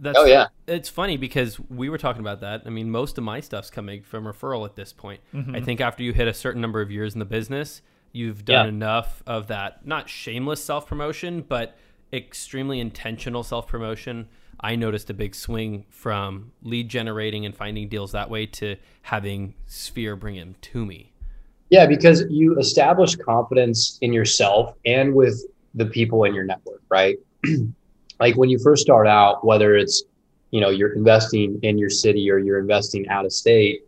That's, 0.00 0.18
oh 0.18 0.24
yeah. 0.24 0.46
It's 0.66 0.88
funny 0.88 1.18
because 1.18 1.60
we 1.68 1.90
were 1.90 1.98
talking 1.98 2.20
about 2.20 2.40
that. 2.40 2.62
I 2.64 2.70
mean, 2.70 2.90
most 2.90 3.18
of 3.18 3.24
my 3.24 3.40
stuff's 3.40 3.70
coming 3.70 4.02
from 4.02 4.24
referral 4.24 4.64
at 4.64 4.74
this 4.74 4.92
point. 4.92 5.20
Mm-hmm. 5.34 5.54
I 5.54 5.60
think 5.60 5.80
after 5.80 6.02
you 6.02 6.12
hit 6.14 6.26
a 6.26 6.34
certain 6.34 6.62
number 6.62 6.80
of 6.80 6.90
years 6.90 7.12
in 7.14 7.18
the 7.18 7.26
business, 7.26 7.82
you've 8.12 8.44
done 8.44 8.64
yeah. 8.64 8.68
enough 8.70 9.22
of 9.26 9.48
that 9.48 9.86
not 9.86 10.08
shameless 10.08 10.64
self 10.64 10.86
promotion, 10.86 11.42
but 11.46 11.76
extremely 12.12 12.80
intentional 12.80 13.42
self 13.42 13.66
promotion. 13.66 14.28
I 14.62 14.76
noticed 14.76 15.10
a 15.10 15.14
big 15.14 15.34
swing 15.34 15.84
from 15.90 16.52
lead 16.62 16.88
generating 16.88 17.46
and 17.46 17.54
finding 17.54 17.88
deals 17.88 18.12
that 18.12 18.30
way 18.30 18.46
to 18.46 18.76
having 19.02 19.54
Sphere 19.66 20.16
bring 20.16 20.36
them 20.36 20.54
to 20.60 20.84
me. 20.84 21.12
Yeah, 21.70 21.86
because 21.86 22.24
you 22.28 22.58
establish 22.58 23.16
confidence 23.16 23.98
in 24.00 24.12
yourself 24.12 24.74
and 24.84 25.14
with 25.14 25.44
the 25.74 25.86
people 25.86 26.24
in 26.24 26.34
your 26.34 26.44
network, 26.44 26.82
right? 26.88 27.16
like 28.20 28.36
when 28.36 28.50
you 28.50 28.58
first 28.58 28.82
start 28.82 29.06
out, 29.06 29.44
whether 29.44 29.74
it's, 29.74 30.04
you 30.50 30.60
know, 30.60 30.68
you're 30.68 30.92
investing 30.92 31.58
in 31.62 31.78
your 31.78 31.90
city 31.90 32.30
or 32.30 32.38
you're 32.38 32.58
investing 32.58 33.08
out 33.08 33.24
of 33.24 33.32
state 33.32 33.80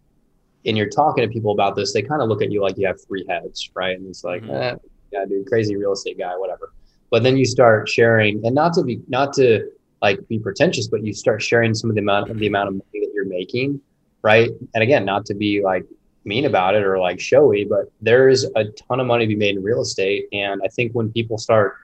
and 0.64 0.76
you're 0.76 0.88
talking 0.88 1.26
to 1.26 1.32
people 1.32 1.52
about 1.52 1.76
this, 1.76 1.93
they 1.93 2.02
kind 2.02 2.23
of 2.23 2.29
look 2.29 2.43
at 2.43 2.50
you 2.50 2.62
like 2.62 2.79
you 2.79 2.87
have 2.87 2.96
three 3.06 3.25
heads, 3.29 3.70
right? 3.75 3.96
And 3.96 4.08
it's 4.08 4.25
like, 4.25 4.43
mm-hmm. 4.43 4.55
eh, 4.55 4.75
yeah, 5.12 5.25
dude, 5.26 5.46
crazy 5.46 5.76
real 5.76 5.93
estate 5.93 6.19
guy, 6.19 6.37
whatever. 6.37 6.73
But 7.11 7.23
then 7.23 7.37
you 7.37 7.44
start 7.44 7.88
sharing, 7.88 8.44
and 8.46 8.55
not 8.55 8.73
to 8.75 8.82
be 8.82 9.02
not 9.08 9.34
to 9.34 9.70
like 10.00 10.26
be 10.29 10.38
pretentious, 10.38 10.88
but 10.88 11.05
you 11.05 11.12
start 11.12 11.43
sharing 11.43 11.75
some 11.75 11.90
of 11.90 11.96
the 11.96 12.00
amount 12.00 12.31
of 12.31 12.38
the 12.38 12.46
amount 12.46 12.69
of 12.69 12.75
money 12.75 13.05
that 13.05 13.11
you're 13.14 13.26
making, 13.26 13.81
right? 14.23 14.50
And 14.75 14.82
again, 14.82 15.05
not 15.05 15.26
to 15.26 15.35
be 15.35 15.62
like 15.62 15.85
mean 16.25 16.46
about 16.46 16.75
it 16.75 16.85
or 16.85 16.99
like 16.99 17.20
showy, 17.20 17.64
but 17.64 17.93
there 18.00 18.31
is 18.31 18.50
a 18.56 18.64
ton 18.64 18.99
of 18.99 19.06
money 19.06 19.26
to 19.26 19.28
be 19.28 19.37
made 19.37 19.56
in 19.56 19.62
real 19.62 19.82
estate. 19.82 20.26
And 20.32 20.62
I 20.64 20.69
think 20.69 20.93
when 20.93 21.12
people 21.12 21.37
start 21.37 21.76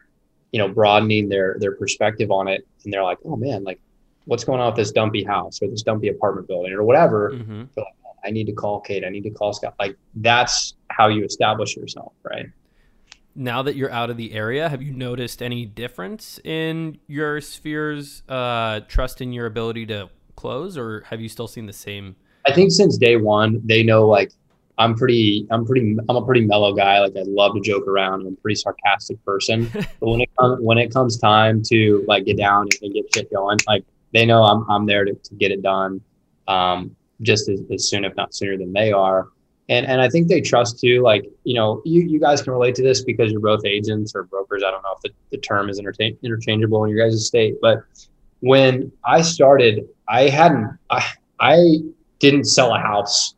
you 0.52 0.58
know, 0.58 0.68
broadening 0.68 1.28
their 1.28 1.56
their 1.58 1.72
perspective 1.72 2.30
on 2.30 2.48
it, 2.48 2.66
and 2.84 2.92
they're 2.92 3.02
like, 3.02 3.18
oh 3.24 3.36
man, 3.36 3.64
like 3.64 3.80
what's 4.24 4.44
going 4.44 4.60
on 4.60 4.66
with 4.66 4.76
this 4.76 4.92
dumpy 4.92 5.24
house 5.24 5.60
or 5.62 5.68
this 5.68 5.82
dumpy 5.82 6.08
apartment 6.08 6.46
building 6.46 6.72
or 6.72 6.82
whatever. 6.82 7.32
Mm-hmm. 7.32 7.64
Like, 7.76 7.86
I 8.24 8.30
need 8.30 8.46
to 8.46 8.52
call 8.52 8.80
Kate. 8.80 9.04
I 9.04 9.08
need 9.08 9.22
to 9.22 9.30
call 9.30 9.52
Scott. 9.52 9.74
Like 9.78 9.96
that's 10.16 10.74
how 10.88 11.08
you 11.08 11.24
establish 11.24 11.76
yourself, 11.76 12.12
right? 12.22 12.46
Now 13.34 13.62
that 13.62 13.76
you're 13.76 13.90
out 13.90 14.10
of 14.10 14.16
the 14.16 14.32
area, 14.32 14.68
have 14.68 14.82
you 14.82 14.92
noticed 14.92 15.42
any 15.42 15.64
difference 15.64 16.40
in 16.42 16.98
your 17.06 17.40
sphere's 17.40 18.22
uh, 18.28 18.80
trust 18.88 19.20
in 19.20 19.32
your 19.32 19.46
ability 19.46 19.86
to 19.86 20.10
close, 20.34 20.76
or 20.76 21.02
have 21.02 21.20
you 21.20 21.28
still 21.28 21.46
seen 21.46 21.66
the 21.66 21.72
same? 21.72 22.16
I 22.46 22.52
think 22.52 22.72
since 22.72 22.98
day 22.98 23.16
one, 23.16 23.60
they 23.64 23.82
know 23.82 24.06
like 24.06 24.32
I'm 24.78 24.94
pretty, 24.94 25.46
I'm 25.50 25.66
pretty, 25.66 25.96
I'm 26.08 26.16
a 26.16 26.24
pretty 26.24 26.46
mellow 26.46 26.72
guy. 26.72 27.00
Like 27.00 27.16
I 27.16 27.24
love 27.26 27.54
to 27.54 27.60
joke 27.60 27.86
around. 27.88 28.22
I'm 28.22 28.34
a 28.34 28.36
pretty 28.36 28.54
sarcastic 28.54 29.22
person. 29.24 29.68
but 29.72 30.08
when 30.08 30.20
it 30.20 30.30
comes, 30.38 30.60
when 30.60 30.78
it 30.78 30.92
comes 30.92 31.18
time 31.18 31.62
to 31.64 32.04
like 32.06 32.24
get 32.24 32.36
down 32.36 32.68
and 32.80 32.94
get 32.94 33.12
shit 33.12 33.32
going, 33.32 33.58
like 33.66 33.84
they 34.12 34.24
know 34.24 34.44
I'm, 34.44 34.64
I'm 34.70 34.86
there 34.86 35.04
to, 35.04 35.14
to 35.14 35.34
get 35.34 35.50
it 35.50 35.62
done. 35.62 36.00
Um, 36.46 36.94
just 37.22 37.48
as, 37.48 37.60
as 37.72 37.88
soon, 37.88 38.04
if 38.04 38.14
not 38.16 38.34
sooner 38.34 38.56
than 38.56 38.72
they 38.72 38.92
are. 38.92 39.28
And, 39.68 39.84
and 39.86 40.00
I 40.00 40.08
think 40.08 40.28
they 40.28 40.40
trust 40.40 40.80
too, 40.80 41.02
like, 41.02 41.28
you 41.44 41.54
know, 41.54 41.82
you, 41.84 42.02
you 42.02 42.20
guys 42.20 42.40
can 42.40 42.52
relate 42.52 42.74
to 42.76 42.82
this 42.82 43.02
because 43.02 43.30
you're 43.30 43.40
both 43.40 43.66
agents 43.66 44.12
or 44.14 44.22
brokers. 44.22 44.62
I 44.66 44.70
don't 44.70 44.82
know 44.82 44.94
if 44.96 45.02
the, 45.02 45.10
the 45.30 45.38
term 45.38 45.68
is 45.68 45.78
interta- 45.78 46.16
interchangeable 46.22 46.84
in 46.84 46.90
your 46.90 47.06
guys' 47.06 47.26
state, 47.26 47.56
but 47.60 47.82
when 48.40 48.90
I 49.04 49.20
started, 49.20 49.86
I 50.08 50.28
hadn't, 50.28 50.78
I, 50.88 51.04
I 51.38 51.80
didn't 52.18 52.44
sell 52.44 52.74
a 52.74 52.78
house 52.78 53.34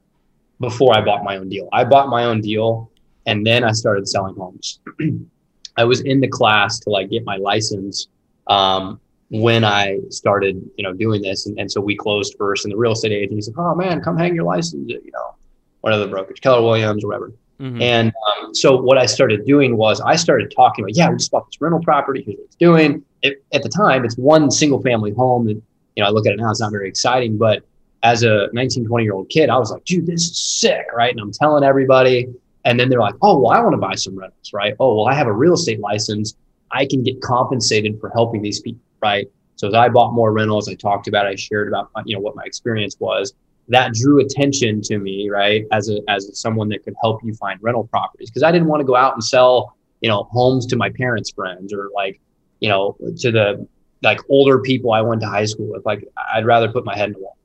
before 0.61 0.97
I 0.97 1.01
bought 1.01 1.25
my 1.25 1.37
own 1.37 1.49
deal. 1.49 1.69
I 1.73 1.85
bought 1.85 2.09
my 2.09 2.25
own 2.25 2.41
deal 2.41 2.91
and 3.27 3.47
then 3.47 3.65
I 3.65 3.73
started 3.73 4.07
selling 4.09 4.35
homes. 4.37 4.81
I 5.77 5.85
was 5.85 6.01
in 6.03 6.21
the 6.21 6.29
class 6.29 6.79
to 6.81 6.91
like 6.91 7.11
get 7.11 7.25
my 7.25 7.37
license 7.37 8.09
um, 8.47 9.01
when 9.31 9.65
I 9.65 9.99
started, 10.11 10.63
you 10.77 10.85
know, 10.85 10.93
doing 10.93 11.23
this. 11.23 11.47
And, 11.47 11.59
and 11.59 11.71
so 11.71 11.81
we 11.81 11.97
closed 11.97 12.35
first 12.37 12.65
and 12.65 12.73
the 12.73 12.77
real 12.77 12.93
estate 12.93 13.13
agent, 13.13 13.47
like, 13.47 13.59
oh 13.59 13.75
man, 13.75 14.03
come 14.03 14.19
hang 14.19 14.35
your 14.35 14.45
license, 14.45 14.91
you 14.91 15.11
know, 15.13 15.35
one 15.81 15.93
of 15.93 16.01
the 16.01 16.09
brokerage, 16.09 16.41
Keller 16.41 16.63
Williams 16.63 17.05
or 17.05 17.09
whatever. 17.09 17.33
Mm-hmm. 17.61 17.83
And 17.83 18.13
um, 18.27 18.55
so 18.55 18.77
what 18.81 18.99
I 18.99 19.07
started 19.07 19.45
doing 19.47 19.77
was 19.77 20.01
I 20.01 20.17
started 20.17 20.53
talking 20.55 20.85
about, 20.85 20.97
yeah, 20.97 21.11
we 21.11 21.17
just 21.17 21.31
bought 21.31 21.47
this 21.47 21.61
rental 21.61 21.81
property. 21.81 22.23
Here's 22.23 22.39
what 22.39 22.45
it's 22.47 22.57
doing. 22.57 23.05
It, 23.23 23.45
at 23.53 23.63
the 23.63 23.69
time, 23.69 24.05
it's 24.05 24.17
one 24.17 24.51
single 24.51 24.83
family 24.83 25.13
home 25.13 25.47
And, 25.47 25.63
you 25.95 26.03
know, 26.03 26.09
I 26.09 26.11
look 26.11 26.27
at 26.27 26.33
it 26.33 26.39
now, 26.39 26.51
it's 26.51 26.61
not 26.61 26.73
very 26.73 26.89
exciting, 26.89 27.37
but 27.37 27.63
as 28.03 28.23
a 28.23 28.49
19, 28.53 28.87
20 28.87 29.05
year 29.05 29.13
old 29.13 29.29
kid, 29.29 29.51
I 29.51 29.59
was 29.59 29.71
like, 29.71 29.85
dude, 29.85 30.07
this 30.07 30.23
is 30.23 30.39
sick, 30.39 30.87
right? 30.95 31.11
And 31.11 31.21
I'm 31.21 31.33
telling 31.33 31.65
everybody. 31.65 32.29
And 32.65 32.79
then 32.79 32.89
they're 32.89 33.01
like, 33.01 33.15
oh, 33.23 33.39
well, 33.39 33.53
I 33.53 33.61
want 33.61 33.73
to 33.73 33.79
buy 33.79 33.95
some 33.95 34.19
rentals, 34.19 34.53
right? 34.53 34.75
Oh, 34.81 34.97
well, 34.97 35.07
I 35.07 35.15
have 35.15 35.27
a 35.27 35.33
real 35.33 35.55
estate 35.55 35.81
license. 35.81 36.35
I 36.71 36.87
can 36.87 37.03
get 37.03 37.21
compensated 37.21 37.99
for 38.01 38.11
helping 38.11 38.43
these 38.43 38.61
people, 38.61 38.83
right? 39.03 39.29
So 39.57 39.69
as 39.69 39.75
I 39.75 39.89
bought 39.89 40.13
more 40.13 40.33
rentals, 40.33 40.69
I 40.69 40.75
talked 40.75 41.09
about, 41.09 41.27
I 41.27 41.35
shared 41.35 41.69
about, 41.69 41.91
uh, 41.95 42.03
you 42.07 42.15
know, 42.15 42.21
what 42.21 42.37
my 42.37 42.45
experience 42.45 42.97
was. 42.99 43.35
That 43.69 43.93
drew 43.93 44.21
attention 44.21 44.81
to 44.83 44.99
me, 44.99 45.29
right? 45.31 45.65
As 45.71 45.89
a 45.91 46.01
as 46.09 46.31
someone 46.41 46.69
that 46.71 46.83
could 46.83 46.95
help 47.01 47.23
you 47.23 47.35
find 47.35 47.63
rental 47.63 47.85
properties, 47.85 48.31
because 48.31 48.43
I 48.43 48.51
didn't 48.51 48.69
want 48.69 48.81
to 48.81 48.85
go 48.85 48.97
out 48.97 49.15
and 49.15 49.23
sell, 49.23 49.77
you 50.01 50.09
know, 50.09 50.25
homes 50.25 50.67
to 50.67 50.77
my 50.77 50.91
parents' 50.91 51.31
friends 51.31 51.73
or 51.73 51.91
like, 51.95 52.21
you 52.61 52.69
know, 52.69 52.97
to 53.19 53.31
the 53.31 53.69
like 54.03 54.21
older 54.29 54.59
people 54.59 54.93
I 54.93 55.03
went 55.03 55.21
to 55.21 55.29
high 55.29 55.45
school 55.45 55.69
with. 55.71 55.85
Like, 55.85 56.05
I'd 56.33 56.47
rather 56.47 56.71
put 56.73 56.85
my 56.85 56.97
head 56.97 57.09
in 57.09 57.13
the 57.13 57.21
wall. 57.21 57.37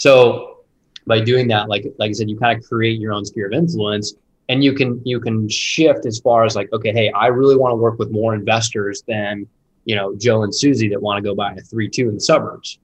So 0.00 0.60
by 1.06 1.20
doing 1.20 1.46
that, 1.48 1.68
like 1.68 1.84
like 1.98 2.08
I 2.08 2.12
said, 2.12 2.30
you 2.30 2.38
kind 2.38 2.58
of 2.58 2.66
create 2.66 2.98
your 2.98 3.12
own 3.12 3.26
sphere 3.26 3.48
of 3.48 3.52
influence, 3.52 4.14
and 4.48 4.64
you 4.64 4.72
can 4.72 4.98
you 5.04 5.20
can 5.20 5.46
shift 5.46 6.06
as 6.06 6.18
far 6.20 6.46
as 6.46 6.56
like, 6.56 6.72
okay, 6.72 6.90
hey, 6.90 7.10
I 7.10 7.26
really 7.26 7.54
want 7.54 7.72
to 7.72 7.76
work 7.76 7.98
with 7.98 8.10
more 8.10 8.34
investors 8.34 9.02
than 9.06 9.46
you 9.84 9.94
know 9.94 10.16
Joe 10.16 10.42
and 10.42 10.54
Susie 10.54 10.88
that 10.88 11.02
want 11.02 11.18
to 11.18 11.22
go 11.22 11.34
buy 11.34 11.52
a 11.52 11.60
three 11.60 11.86
two 11.86 12.08
in 12.08 12.14
the 12.14 12.20
suburbs. 12.20 12.78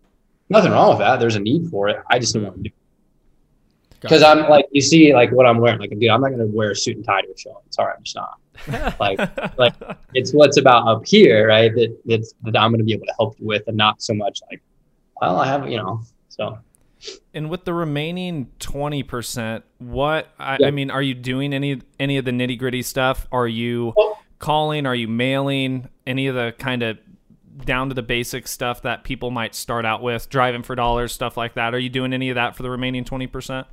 Nothing 0.51 0.73
wrong 0.73 0.91
with 0.91 0.99
that. 0.99 1.19
There's 1.19 1.37
a 1.37 1.41
need 1.41 1.71
for 1.71 1.89
it. 1.89 2.03
I 2.11 2.19
just 2.19 2.35
don't 2.35 2.43
want 2.43 2.57
to 2.57 2.63
do 2.65 2.69
it 2.69 4.01
because 4.03 4.23
I'm 4.23 4.47
like 4.51 4.67
you 4.71 4.83
see 4.83 5.15
like 5.15 5.33
what 5.33 5.47
I'm 5.47 5.57
wearing. 5.57 5.81
Like, 5.81 5.99
dude, 5.99 6.11
I'm 6.11 6.21
not 6.21 6.33
going 6.33 6.41
to 6.41 6.55
wear 6.55 6.73
a 6.73 6.77
suit 6.77 6.97
and 6.97 7.05
tie 7.07 7.23
to 7.23 7.29
a 7.29 7.39
show. 7.39 7.63
Sorry, 7.71 7.95
I'm 7.97 8.03
just 8.03 8.17
not. 8.17 9.01
like, 9.01 9.19
like 9.57 9.73
it's 10.13 10.35
what's 10.35 10.59
about 10.59 10.87
up 10.87 11.07
here, 11.07 11.49
right? 11.49 11.75
That 11.75 11.99
that's 12.05 12.35
that 12.43 12.59
I'm 12.59 12.73
going 12.73 12.81
to 12.81 12.85
be 12.85 12.93
able 12.93 13.07
to 13.07 13.15
help 13.19 13.41
you 13.41 13.47
with, 13.47 13.63
and 13.69 13.77
not 13.79 14.03
so 14.03 14.13
much 14.13 14.43
like, 14.51 14.61
well, 15.23 15.41
I 15.41 15.47
have 15.47 15.67
you 15.71 15.79
know 15.79 16.03
So. 16.29 16.59
And 17.35 17.51
with 17.51 17.65
the 17.65 17.75
remaining 17.75 18.51
twenty 18.59 19.03
percent, 19.03 19.65
what 19.79 20.29
I, 20.39 20.57
yeah. 20.59 20.69
I, 20.69 20.71
mean, 20.71 20.91
are 20.91 21.03
you 21.03 21.15
doing 21.15 21.53
any 21.53 21.81
any 22.01 22.17
of 22.17 22.25
the 22.25 22.31
nitty 22.31 22.59
gritty 22.59 22.83
stuff? 22.83 23.27
Are 23.31 23.47
you 23.47 23.93
well, 23.97 24.19
calling? 24.39 24.87
Are 24.87 24.95
you 24.95 25.09
mailing? 25.09 25.89
Any 26.07 26.27
of 26.27 26.35
the 26.35 26.55
kind 26.59 26.83
of 26.83 26.99
down 27.65 27.89
to 27.89 27.95
the 27.95 28.03
basic 28.03 28.47
stuff 28.49 28.83
that 28.83 29.05
people 29.05 29.31
might 29.31 29.55
start 29.55 29.85
out 29.85 30.03
with, 30.03 30.29
driving 30.29 30.63
for 30.63 30.75
dollars, 30.75 31.13
stuff 31.13 31.37
like 31.37 31.55
that. 31.55 31.75
Are 31.75 31.79
you 31.79 31.89
doing 31.89 32.13
any 32.13 32.31
of 32.31 32.35
that 32.35 32.57
for 32.57 32.63
the 32.63 32.71
remaining 32.71 33.05
twenty 33.05 33.27
percent? 33.27 33.67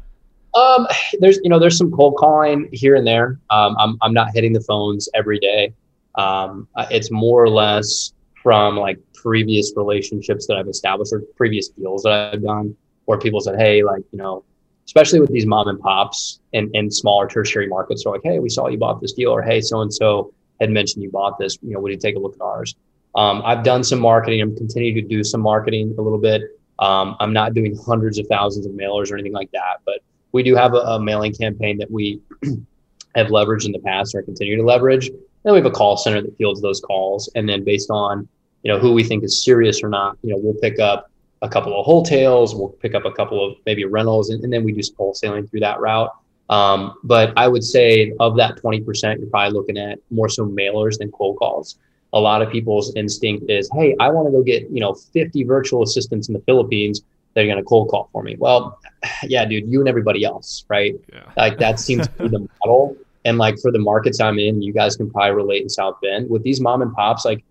Um, 0.56 0.88
there's 1.20 1.39
you 1.44 1.50
know 1.50 1.60
there's 1.60 1.77
some 1.77 1.92
cold 1.92 2.15
calling 2.18 2.70
here 2.72 2.96
and 2.96 3.08
there. 3.08 3.39
Um, 3.50 3.75
I'm 3.80 3.98
I'm 4.01 4.13
not 4.13 4.30
hitting 4.34 4.53
the 4.53 4.62
phones 4.62 5.10
every 5.15 5.39
day. 5.39 5.74
Um, 6.15 6.68
it's 6.92 7.10
more 7.10 7.42
or 7.42 7.50
less 7.50 8.13
from 8.44 8.77
like 8.77 9.00
previous 9.13 9.74
relationships 9.75 10.46
that 10.48 10.58
I've 10.58 10.68
established 10.68 11.13
or 11.13 11.22
previous 11.36 11.70
deals 11.70 12.03
that 12.03 12.34
I've 12.34 12.44
done, 12.44 12.75
where 13.06 13.18
people 13.18 13.42
said, 13.42 13.60
hey, 13.60 13.84
like 13.84 14.04
you 14.12 14.18
know, 14.18 14.44
especially 14.86 15.20
with 15.20 15.32
these 15.32 15.46
mom 15.46 15.68
and 15.68 15.80
pops 15.80 16.40
and 16.54 16.70
in 16.74 16.90
smaller 16.92 17.28
tertiary 17.28 17.68
markets, 17.68 18.06
are 18.06 18.14
like, 18.14 18.22
hey, 18.24 18.40
we 18.40 18.50
saw 18.50 18.68
you 18.68 18.78
bought 18.78 19.02
this 19.02 19.14
deal, 19.14 19.32
or 19.32 19.42
hey, 19.42 19.62
so 19.62 19.82
and 19.82 19.94
so 19.94 20.34
had 20.60 20.70
mentioned 20.70 21.04
you 21.04 21.12
bought 21.12 21.38
this. 21.38 21.58
You 21.62 21.74
know, 21.74 21.80
would 21.80 21.92
you 21.92 21.98
take 21.98 22.16
a 22.16 22.20
look 22.20 22.36
at 22.36 22.42
ours? 22.42 22.76
Um, 23.16 23.42
I've 23.46 23.64
done 23.64 23.84
some 23.84 24.00
marketing. 24.00 24.42
I'm 24.42 24.56
continuing 24.56 24.96
to 24.96 25.02
do 25.02 25.24
some 25.24 25.42
marketing 25.42 25.94
a 25.98 26.02
little 26.02 26.20
bit. 26.20 26.42
Um, 26.80 27.16
I'm 27.20 27.34
not 27.34 27.54
doing 27.54 27.78
hundreds 27.86 28.18
of 28.18 28.26
thousands 28.28 28.66
of 28.66 28.72
mailers 28.72 29.12
or 29.12 29.16
anything 29.16 29.34
like 29.34 29.52
that, 29.52 29.78
but 29.86 30.00
we 30.32 30.42
do 30.44 30.56
have 30.56 30.74
a, 30.74 30.78
a 30.78 31.00
mailing 31.00 31.34
campaign 31.34 31.78
that 31.78 31.90
we 31.90 32.20
have 33.16 33.28
leveraged 33.28 33.66
in 33.66 33.72
the 33.72 33.80
past 33.80 34.16
or 34.16 34.24
continue 34.24 34.58
to 34.58 34.64
leverage. 34.64 35.10
And 35.10 35.54
we 35.54 35.58
have 35.58 35.66
a 35.66 35.72
call 35.72 35.98
center 35.98 36.22
that 36.22 36.36
fields 36.38 36.62
those 36.62 36.82
calls. 36.82 37.30
And 37.36 37.48
then 37.48 37.64
based 37.64 37.90
on, 37.92 38.28
you 38.64 38.72
know, 38.72 38.80
who 38.80 38.94
we 38.94 39.04
think 39.04 39.24
is 39.24 39.44
serious 39.44 39.84
or 39.84 39.90
not, 39.90 40.18
you 40.24 40.32
know, 40.32 40.38
we'll 40.38 40.56
pick 40.56 40.80
up 40.80 41.12
a 41.44 41.50
couple 41.50 41.80
of 41.80 41.86
wholesales, 41.86 42.58
we'll 42.58 42.70
pick 42.70 42.96
up 42.96 43.06
a 43.06 43.12
couple 43.12 43.46
of 43.46 43.58
maybe 43.66 43.86
rentals, 43.86 44.32
and, 44.32 44.44
and 44.44 44.52
then 44.52 44.64
we 44.64 44.72
do 44.72 44.82
some 44.82 44.96
wholesaling 44.96 45.48
through 45.50 45.60
that 45.60 45.80
route. 45.80 46.10
Um, 46.50 46.96
but 47.04 47.34
I 47.38 47.48
would 47.48 47.64
say 47.64 48.14
of 48.20 48.36
that 48.38 48.58
20%, 48.58 49.20
you're 49.20 49.30
probably 49.30 49.54
looking 49.54 49.78
at 49.78 50.00
more 50.10 50.30
so 50.30 50.46
mailers 50.46 50.98
than 50.98 51.12
cold 51.12 51.38
calls 51.38 51.78
a 52.14 52.20
lot 52.20 52.42
of 52.42 52.50
people's 52.52 52.96
instinct 52.96 53.50
is, 53.50 53.70
hey, 53.74 53.96
I 54.00 54.10
want 54.10 54.28
to 54.28 54.32
go 54.32 54.44
get, 54.44 54.70
you 54.70 54.80
know, 54.80 54.94
50 54.94 55.44
virtual 55.44 55.82
assistants 55.82 56.28
in 56.28 56.34
the 56.34 56.40
Philippines 56.42 57.02
that 57.34 57.42
are 57.42 57.48
going 57.48 57.58
to 57.58 57.64
cold 57.64 57.90
call 57.90 58.10
for 58.12 58.22
me. 58.22 58.36
Well, 58.38 58.80
yeah, 59.24 59.44
dude, 59.46 59.68
you 59.68 59.80
and 59.80 59.90
everybody 59.90 60.24
else, 60.24 60.64
right? 60.70 60.96
Yeah. 61.12 61.22
Like 61.38 61.58
that 61.58 61.80
seems 61.80 62.08
to 62.08 62.14
be 62.14 62.28
the 62.30 62.48
model. 62.64 62.96
And 63.26 63.38
like 63.38 63.58
for 63.60 63.72
the 63.72 63.80
markets 63.80 64.20
I'm 64.20 64.38
in, 64.38 64.62
you 64.62 64.72
guys 64.72 64.96
can 64.96 65.10
probably 65.10 65.32
relate 65.32 65.64
in 65.64 65.70
South 65.70 65.96
Bend 66.02 66.30
with 66.30 66.44
these 66.44 66.62
mom 66.62 66.82
and 66.84 66.94
pops. 66.94 67.26
Like, 67.26 67.44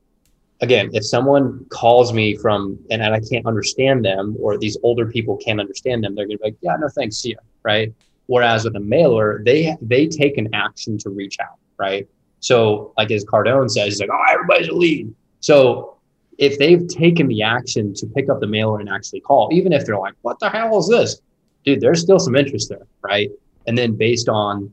again, 0.63 0.91
if 0.93 1.05
someone 1.05 1.67
calls 1.69 2.13
me 2.13 2.37
from 2.37 2.79
and, 2.91 3.03
I 3.03 3.21
can't 3.21 3.47
understand 3.47 4.05
them, 4.05 4.37
or 4.41 4.57
these 4.57 4.79
older 4.83 5.07
people 5.07 5.37
can't 5.37 5.61
understand 5.61 6.03
them, 6.03 6.15
they're 6.15 6.27
to 6.27 6.39
be 6.39 6.43
like, 6.43 6.57
yeah, 6.63 6.77
no 6.81 6.89
thanks, 6.89 7.19
see 7.19 7.31
ya, 7.31 7.39
right? 7.65 7.93
Whereas 8.27 8.65
with 8.65 8.77
a 8.77 8.81
mailer, 8.81 9.43
they 9.45 9.77
they 9.83 10.07
take 10.07 10.39
an 10.39 10.49
action 10.55 10.97
to 10.99 11.11
reach 11.11 11.37
out, 11.41 11.59
right? 11.77 12.09
So, 12.41 12.93
like 12.97 13.11
as 13.11 13.25
Cardone 13.25 13.71
says, 13.71 13.85
he's 13.85 14.01
like, 14.01 14.11
oh, 14.11 14.33
everybody's 14.33 14.69
a 14.69 14.73
lead. 14.73 15.13
So, 15.41 15.99
if 16.39 16.59
they've 16.59 16.87
taken 16.89 17.27
the 17.27 17.43
action 17.43 17.93
to 17.95 18.07
pick 18.07 18.31
up 18.31 18.41
the 18.41 18.47
mailer 18.47 18.81
and 18.81 18.89
actually 18.89 19.21
call, 19.21 19.51
even 19.53 19.73
if 19.73 19.85
they're 19.85 19.99
like, 19.99 20.15
what 20.23 20.39
the 20.39 20.49
hell 20.49 20.79
is 20.79 20.89
this? 20.89 21.21
Dude, 21.65 21.81
there's 21.81 22.01
still 22.01 22.19
some 22.19 22.37
interest 22.37 22.69
there, 22.69 22.87
right? 23.03 23.31
And 23.67 23.77
then 23.77 23.97
based 23.97 24.29
on 24.29 24.73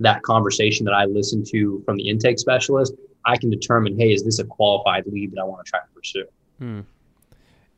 that 0.00 0.22
conversation 0.22 0.84
that 0.86 0.94
I 0.94 1.04
listened 1.04 1.46
to 1.52 1.82
from 1.84 1.96
the 1.96 2.08
intake 2.08 2.38
specialist, 2.38 2.94
I 3.26 3.36
can 3.36 3.50
determine, 3.50 3.98
hey, 3.98 4.12
is 4.12 4.24
this 4.24 4.38
a 4.38 4.44
qualified 4.44 5.06
lead 5.06 5.32
that 5.32 5.40
I 5.40 5.44
want 5.44 5.64
to 5.64 5.70
try 5.70 5.80
to 5.80 5.86
pursue? 5.94 6.24
Hmm. 6.58 6.80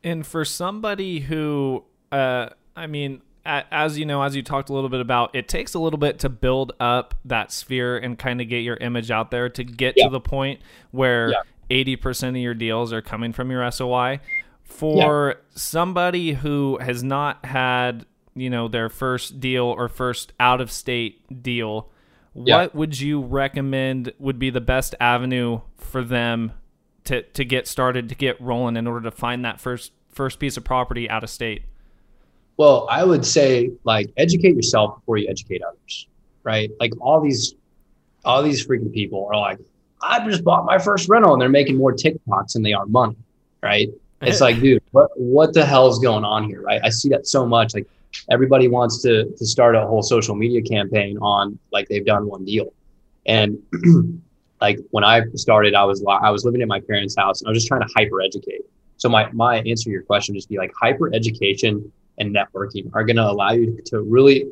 And 0.02 0.26
for 0.26 0.44
somebody 0.44 1.20
who, 1.20 1.84
uh, 2.12 2.50
I 2.74 2.86
mean, 2.86 3.22
as 3.46 3.98
you 3.98 4.04
know, 4.04 4.22
as 4.22 4.34
you 4.34 4.42
talked 4.42 4.68
a 4.68 4.72
little 4.72 4.88
bit 4.88 5.00
about, 5.00 5.34
it 5.34 5.48
takes 5.48 5.74
a 5.74 5.78
little 5.78 5.98
bit 5.98 6.18
to 6.20 6.28
build 6.28 6.72
up 6.80 7.14
that 7.24 7.52
sphere 7.52 7.96
and 7.96 8.18
kind 8.18 8.40
of 8.40 8.48
get 8.48 8.58
your 8.58 8.76
image 8.76 9.10
out 9.10 9.30
there 9.30 9.48
to 9.48 9.64
get 9.64 9.94
yeah. 9.96 10.04
to 10.04 10.10
the 10.10 10.20
point 10.20 10.60
where 10.90 11.30
yeah. 11.30 11.94
80% 11.96 12.30
of 12.30 12.36
your 12.36 12.54
deals 12.54 12.92
are 12.92 13.02
coming 13.02 13.32
from 13.32 13.50
your 13.50 13.70
SOI. 13.70 14.20
For 14.64 15.28
yeah. 15.28 15.40
somebody 15.54 16.32
who 16.32 16.78
has 16.78 17.02
not 17.02 17.44
had, 17.44 18.04
you 18.34 18.50
know, 18.50 18.66
their 18.66 18.88
first 18.88 19.38
deal 19.38 19.64
or 19.64 19.88
first 19.88 20.32
out 20.40 20.60
of 20.60 20.72
state 20.72 21.42
deal, 21.42 21.88
what 22.36 22.74
would 22.74 23.00
you 23.00 23.22
recommend 23.22 24.12
would 24.18 24.38
be 24.38 24.50
the 24.50 24.60
best 24.60 24.94
avenue 25.00 25.60
for 25.78 26.02
them 26.02 26.52
to, 27.04 27.22
to 27.22 27.44
get 27.44 27.66
started, 27.66 28.08
to 28.10 28.14
get 28.14 28.38
rolling 28.40 28.76
in 28.76 28.86
order 28.86 29.08
to 29.08 29.10
find 29.10 29.44
that 29.44 29.60
first 29.60 29.92
first 30.10 30.38
piece 30.38 30.56
of 30.56 30.64
property 30.64 31.08
out 31.08 31.24
of 31.24 31.30
state? 31.30 31.62
Well, 32.56 32.86
I 32.90 33.04
would 33.04 33.24
say 33.24 33.70
like 33.84 34.10
educate 34.16 34.54
yourself 34.54 34.96
before 35.00 35.16
you 35.16 35.28
educate 35.28 35.62
others, 35.62 36.08
right? 36.42 36.70
Like 36.78 36.92
all 37.00 37.20
these, 37.20 37.54
all 38.24 38.42
these 38.42 38.66
freaking 38.66 38.92
people 38.92 39.28
are 39.32 39.38
like, 39.38 39.58
I 40.02 40.26
just 40.28 40.44
bought 40.44 40.64
my 40.64 40.78
first 40.78 41.08
rental 41.08 41.32
and 41.32 41.40
they're 41.40 41.48
making 41.48 41.76
more 41.76 41.94
TikToks 41.94 42.52
than 42.52 42.62
they 42.62 42.72
are 42.72 42.86
money, 42.86 43.16
right? 43.62 43.88
It's 44.20 44.40
like, 44.42 44.60
dude, 44.60 44.82
what 44.90 45.10
what 45.18 45.54
the 45.54 45.64
hell 45.64 45.88
is 45.88 45.98
going 45.98 46.24
on 46.24 46.44
here, 46.44 46.62
right? 46.62 46.80
I 46.84 46.90
see 46.90 47.08
that 47.10 47.26
so 47.26 47.46
much. 47.46 47.74
Like 47.74 47.86
everybody 48.30 48.68
wants 48.68 49.02
to 49.02 49.30
to 49.36 49.46
start 49.46 49.74
a 49.74 49.80
whole 49.80 50.02
social 50.02 50.34
media 50.34 50.62
campaign 50.62 51.18
on 51.18 51.58
like 51.72 51.88
they've 51.88 52.04
done 52.04 52.26
one 52.26 52.44
deal, 52.44 52.72
and 53.26 53.58
like 54.60 54.78
when 54.90 55.04
I 55.04 55.22
started, 55.34 55.74
I 55.74 55.84
was 55.84 56.04
I 56.08 56.30
was 56.30 56.44
living 56.44 56.60
in 56.60 56.68
my 56.68 56.80
parents' 56.80 57.16
house 57.16 57.40
and 57.40 57.48
I 57.48 57.50
was 57.50 57.58
just 57.58 57.68
trying 57.68 57.82
to 57.82 57.88
hyper 57.96 58.20
educate. 58.20 58.62
So 58.96 59.08
my 59.08 59.30
my 59.32 59.58
answer 59.58 59.84
to 59.84 59.90
your 59.90 60.02
question 60.02 60.34
just 60.34 60.48
be 60.48 60.58
like 60.58 60.72
hyper 60.80 61.14
education 61.14 61.92
and 62.18 62.34
networking 62.34 62.90
are 62.94 63.04
going 63.04 63.16
to 63.16 63.28
allow 63.30 63.52
you 63.52 63.78
to 63.86 64.00
really 64.00 64.46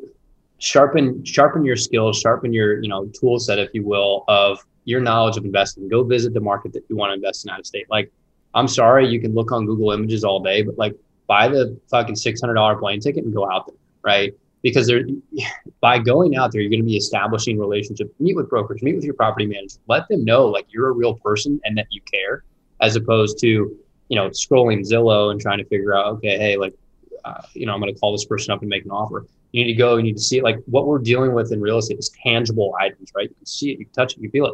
sharpen 0.59 1.23
sharpen 1.25 1.65
your 1.65 1.75
skills, 1.75 2.19
sharpen 2.19 2.53
your 2.53 2.81
you 2.81 2.89
know 2.89 3.07
tool 3.19 3.39
set, 3.39 3.59
if 3.59 3.69
you 3.73 3.83
will, 3.85 4.23
of 4.27 4.59
your 4.85 5.01
knowledge 5.01 5.37
of 5.37 5.45
investing. 5.45 5.87
Go 5.89 6.03
visit 6.03 6.33
the 6.33 6.41
market 6.41 6.73
that 6.73 6.83
you 6.89 6.95
want 6.95 7.09
to 7.09 7.15
invest 7.15 7.45
in 7.45 7.51
out 7.51 7.59
of 7.59 7.65
state. 7.65 7.87
Like, 7.89 8.11
I'm 8.53 8.67
sorry, 8.67 9.07
you 9.07 9.19
can 9.19 9.33
look 9.33 9.51
on 9.51 9.65
Google 9.65 9.91
Images 9.91 10.23
all 10.23 10.39
day, 10.39 10.61
but 10.61 10.77
like 10.77 10.95
buy 11.27 11.47
the 11.47 11.79
fucking 11.89 12.15
six 12.15 12.41
hundred 12.41 12.55
dollar 12.55 12.75
plane 12.75 12.99
ticket 12.99 13.23
and 13.23 13.33
go 13.33 13.49
out 13.49 13.67
there, 13.67 13.75
right? 14.03 14.33
Because 14.61 14.87
there, 14.87 15.03
by 15.79 15.99
going 15.99 16.35
out 16.35 16.51
there, 16.51 16.61
you're 16.61 16.71
going 16.71 16.81
to 16.81 16.85
be 16.85 16.97
establishing 16.97 17.59
relationships. 17.59 18.11
Meet 18.19 18.35
with 18.35 18.49
brokers, 18.49 18.81
meet 18.81 18.95
with 18.95 19.03
your 19.03 19.13
property 19.13 19.45
manager. 19.45 19.77
Let 19.87 20.07
them 20.07 20.25
know 20.25 20.47
like 20.47 20.65
you're 20.69 20.89
a 20.89 20.93
real 20.93 21.15
person 21.15 21.59
and 21.65 21.77
that 21.77 21.87
you 21.91 22.01
care, 22.01 22.43
as 22.81 22.95
opposed 22.95 23.39
to 23.39 23.47
you 23.47 24.15
know 24.15 24.29
scrolling 24.29 24.81
Zillow 24.81 25.31
and 25.31 25.39
trying 25.39 25.59
to 25.59 25.65
figure 25.65 25.95
out 25.95 26.07
okay, 26.15 26.37
hey, 26.37 26.57
like 26.57 26.73
uh, 27.25 27.41
you 27.53 27.65
know, 27.65 27.73
I'm 27.73 27.81
going 27.81 27.93
to 27.93 27.99
call 27.99 28.11
this 28.11 28.25
person 28.25 28.53
up 28.53 28.61
and 28.61 28.69
make 28.69 28.85
an 28.85 28.91
offer. 28.91 29.25
You 29.51 29.63
need 29.63 29.73
to 29.73 29.77
go, 29.77 29.97
you 29.97 30.03
need 30.03 30.17
to 30.17 30.21
see 30.21 30.37
it. 30.37 30.43
Like 30.43 30.59
what 30.65 30.85
we're 30.85 30.99
dealing 30.99 31.33
with 31.33 31.51
in 31.51 31.59
real 31.59 31.79
estate 31.79 31.97
is 31.97 32.11
tangible 32.23 32.75
items, 32.79 33.11
right? 33.15 33.29
You 33.29 33.35
can 33.35 33.45
see 33.45 33.71
it, 33.71 33.79
you 33.79 33.85
can 33.85 33.93
touch 33.93 34.13
it, 34.13 34.21
you 34.21 34.29
feel 34.29 34.45
it. 34.45 34.53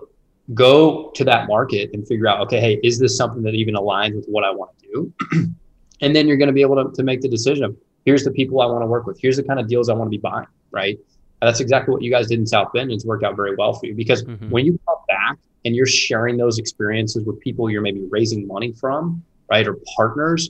Go 0.54 1.12
to 1.16 1.24
that 1.25 1.48
market 1.48 1.92
and 1.94 2.08
figure 2.08 2.28
out, 2.28 2.40
okay, 2.42 2.60
hey, 2.60 2.80
is 2.84 2.98
this 2.98 3.16
something 3.16 3.44
that 3.44 3.54
even 3.54 3.75
aligns 3.75 4.16
with 4.16 4.25
what 4.28 4.44
I 4.44 4.51
want 4.51 4.72
to 4.80 4.88
do? 4.88 5.54
and 6.01 6.15
then 6.15 6.27
you're 6.27 6.38
going 6.38 6.48
to 6.48 6.53
be 6.53 6.62
able 6.62 6.84
to, 6.84 6.91
to 6.96 7.03
make 7.03 7.22
the 7.22 7.29
decision 7.29 7.77
here's 8.05 8.24
the 8.24 8.31
people 8.31 8.62
I 8.62 8.65
want 8.65 8.81
to 8.81 8.88
work 8.88 9.05
with. 9.05 9.20
Here's 9.20 9.38
the 9.38 9.43
kind 9.43 9.60
of 9.60 9.67
deals 9.67 9.89
I 9.89 9.93
want 9.93 10.08
to 10.08 10.10
be 10.10 10.17
buying, 10.17 10.48
right? 10.72 10.98
And 11.41 11.48
that's 11.48 11.60
exactly 11.60 11.93
what 11.93 12.01
you 12.01 12.12
guys 12.12 12.27
did 12.27 12.39
in 12.39 12.48
South 12.48 12.72
Bend. 12.74 12.91
It's 12.91 13.05
worked 13.05 13.24
out 13.24 13.36
very 13.36 13.55
well 13.55 13.74
for 13.74 13.88
you 13.88 13.96
because 13.96 14.24
mm-hmm. 14.24 14.50
when 14.50 14.65
you 14.65 14.79
come 14.88 14.98
back 15.08 15.38
and 15.65 15.75
you're 15.75 15.88
sharing 15.88 16.38
those 16.38 16.58
experiences 16.58 17.25
with 17.25 17.39
people 17.39 17.70
you're 17.70 17.81
maybe 17.81 18.05
raising 18.10 18.48
money 18.48 18.74
from, 18.74 19.24
right, 19.50 19.67
or 19.67 19.77
partners, 19.96 20.50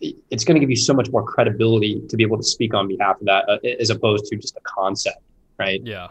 it's 0.00 0.44
going 0.44 0.54
to 0.54 0.60
give 0.60 0.70
you 0.70 0.76
so 0.76 0.94
much 0.94 1.10
more 1.10 1.22
credibility 1.22 2.00
to 2.08 2.16
be 2.16 2.22
able 2.22 2.38
to 2.38 2.42
speak 2.42 2.74
on 2.74 2.88
behalf 2.88 3.20
of 3.20 3.26
that 3.26 3.48
uh, 3.48 3.58
as 3.78 3.90
opposed 3.90 4.26
to 4.26 4.36
just 4.36 4.56
a 4.56 4.60
concept, 4.60 5.20
right? 5.58 5.80
Yeah. 5.84 6.08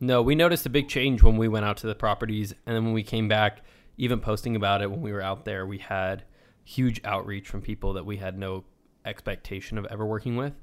No, 0.00 0.20
we 0.20 0.34
noticed 0.34 0.66
a 0.66 0.70
big 0.70 0.88
change 0.88 1.22
when 1.22 1.38
we 1.38 1.48
went 1.48 1.64
out 1.64 1.78
to 1.78 1.86
the 1.86 1.94
properties, 1.94 2.52
and 2.66 2.76
then 2.76 2.84
when 2.84 2.92
we 2.92 3.02
came 3.02 3.28
back, 3.28 3.62
even 3.96 4.20
posting 4.20 4.56
about 4.56 4.82
it 4.82 4.90
when 4.90 5.00
we 5.00 5.12
were 5.12 5.22
out 5.22 5.46
there, 5.46 5.66
we 5.66 5.78
had 5.78 6.24
huge 6.64 7.00
outreach 7.04 7.48
from 7.48 7.62
people 7.62 7.92
that 7.92 8.04
we 8.04 8.16
had 8.16 8.38
no 8.38 8.64
expectation 9.04 9.78
of 9.78 9.86
ever 9.86 10.04
working 10.04 10.36
with. 10.36 10.54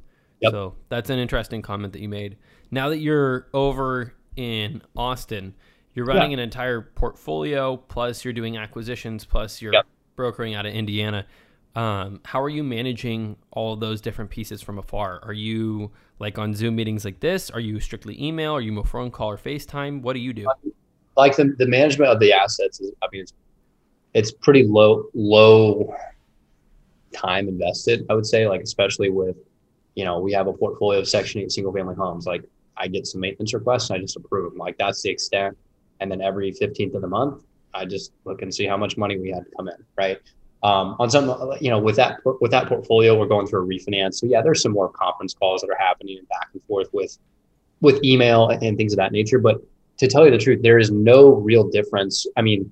Yep. 0.41 0.51
So 0.51 0.75
that's 0.89 1.09
an 1.09 1.19
interesting 1.19 1.61
comment 1.61 1.93
that 1.93 2.01
you 2.01 2.09
made. 2.09 2.37
Now 2.71 2.89
that 2.89 2.97
you're 2.97 3.47
over 3.53 4.13
in 4.35 4.81
Austin, 4.97 5.53
you're 5.93 6.05
running 6.05 6.31
yeah. 6.31 6.37
an 6.37 6.39
entire 6.39 6.81
portfolio, 6.81 7.77
plus 7.77 8.25
you're 8.25 8.33
doing 8.33 8.57
acquisitions, 8.57 9.25
plus 9.25 9.61
you're 9.61 9.73
yep. 9.73 9.85
brokering 10.15 10.55
out 10.55 10.65
of 10.65 10.73
Indiana. 10.73 11.25
Um, 11.75 12.21
how 12.25 12.41
are 12.41 12.49
you 12.49 12.63
managing 12.63 13.37
all 13.51 13.75
those 13.75 14.01
different 14.01 14.29
pieces 14.29 14.61
from 14.61 14.77
afar? 14.77 15.19
Are 15.23 15.33
you 15.33 15.91
like 16.19 16.37
on 16.37 16.53
Zoom 16.53 16.75
meetings 16.75 17.05
like 17.05 17.19
this? 17.19 17.49
Are 17.49 17.59
you 17.59 17.79
strictly 17.79 18.21
email? 18.21 18.53
Are 18.53 18.61
you 18.61 18.77
a 18.79 18.83
phone 18.83 19.11
call 19.11 19.29
or 19.29 19.37
FaceTime? 19.37 20.01
What 20.01 20.13
do 20.13 20.19
you 20.19 20.33
do? 20.33 20.47
Like 21.17 21.35
the, 21.35 21.55
the 21.57 21.67
management 21.67 22.11
of 22.11 22.19
the 22.19 22.33
assets 22.33 22.79
is, 22.79 22.91
I 23.03 23.07
mean, 23.11 23.21
it's, 23.21 23.33
it's 24.13 24.31
pretty 24.31 24.63
low, 24.63 25.05
low 25.13 25.95
time 27.13 27.47
invested, 27.47 28.05
I 28.09 28.13
would 28.13 28.25
say, 28.25 28.47
like, 28.47 28.61
especially 28.61 29.09
with, 29.09 29.37
you 29.95 30.05
know, 30.05 30.19
we 30.19 30.31
have 30.33 30.47
a 30.47 30.53
portfolio 30.53 30.99
of 30.99 31.07
section 31.07 31.41
eight 31.41 31.51
single 31.51 31.73
family 31.73 31.95
homes. 31.95 32.25
Like 32.25 32.43
I 32.77 32.87
get 32.87 33.07
some 33.07 33.21
maintenance 33.21 33.53
requests 33.53 33.89
and 33.89 33.97
I 33.97 34.01
just 34.01 34.15
approve 34.15 34.51
them. 34.51 34.57
Like 34.57 34.77
that's 34.77 35.01
the 35.01 35.09
extent. 35.09 35.57
And 35.99 36.11
then 36.11 36.21
every 36.21 36.51
15th 36.51 36.95
of 36.95 37.01
the 37.01 37.07
month, 37.07 37.43
I 37.73 37.85
just 37.85 38.11
look 38.25 38.41
and 38.41 38.53
see 38.53 38.65
how 38.65 38.77
much 38.77 38.97
money 38.97 39.17
we 39.19 39.29
had 39.29 39.45
to 39.45 39.51
come 39.57 39.67
in. 39.67 39.75
Right 39.97 40.19
um, 40.63 40.95
on 40.99 41.09
some, 41.09 41.53
you 41.59 41.71
know, 41.71 41.79
with 41.79 41.95
that 41.95 42.19
with 42.39 42.51
that 42.51 42.67
portfolio, 42.67 43.17
we're 43.17 43.25
going 43.25 43.47
through 43.47 43.63
a 43.63 43.67
refinance. 43.67 44.15
So 44.15 44.27
yeah, 44.27 44.41
there's 44.41 44.61
some 44.61 44.71
more 44.71 44.89
conference 44.89 45.33
calls 45.33 45.61
that 45.61 45.69
are 45.71 45.77
happening 45.77 46.19
and 46.19 46.27
back 46.27 46.49
and 46.53 46.63
forth 46.63 46.87
with 46.93 47.17
with 47.81 48.03
email 48.03 48.49
and 48.49 48.77
things 48.77 48.93
of 48.93 48.97
that 48.97 49.11
nature. 49.11 49.39
But 49.39 49.61
to 49.97 50.07
tell 50.07 50.23
you 50.23 50.31
the 50.31 50.37
truth, 50.37 50.61
there 50.61 50.77
is 50.77 50.91
no 50.91 51.33
real 51.33 51.67
difference. 51.67 52.27
I 52.37 52.43
mean, 52.43 52.71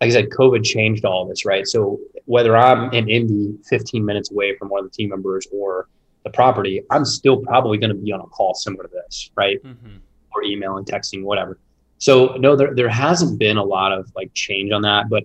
like 0.00 0.08
I 0.08 0.12
said, 0.12 0.30
COVID 0.30 0.64
changed 0.64 1.04
all 1.04 1.26
this, 1.26 1.44
right? 1.44 1.66
So 1.66 1.98
whether 2.26 2.56
I'm 2.56 2.92
in 2.92 3.08
Indy 3.08 3.56
15 3.68 4.04
minutes 4.04 4.30
away 4.30 4.56
from 4.56 4.68
one 4.68 4.84
of 4.84 4.90
the 4.90 4.94
team 4.94 5.10
members 5.10 5.46
or 5.52 5.88
the 6.24 6.30
property, 6.30 6.82
I'm 6.90 7.04
still 7.04 7.38
probably 7.38 7.78
going 7.78 7.90
to 7.90 7.96
be 7.96 8.12
on 8.12 8.20
a 8.20 8.26
call 8.26 8.54
similar 8.54 8.84
to 8.84 8.90
this, 8.90 9.30
right? 9.36 9.62
Mm-hmm. 9.62 9.96
Or 10.34 10.42
email 10.42 10.76
and 10.76 10.86
texting, 10.86 11.22
whatever. 11.22 11.58
So 11.98 12.36
no, 12.38 12.56
there 12.56 12.74
there 12.74 12.90
hasn't 12.90 13.38
been 13.38 13.56
a 13.56 13.64
lot 13.64 13.92
of 13.92 14.12
like 14.14 14.32
change 14.34 14.70
on 14.70 14.82
that, 14.82 15.08
but 15.08 15.24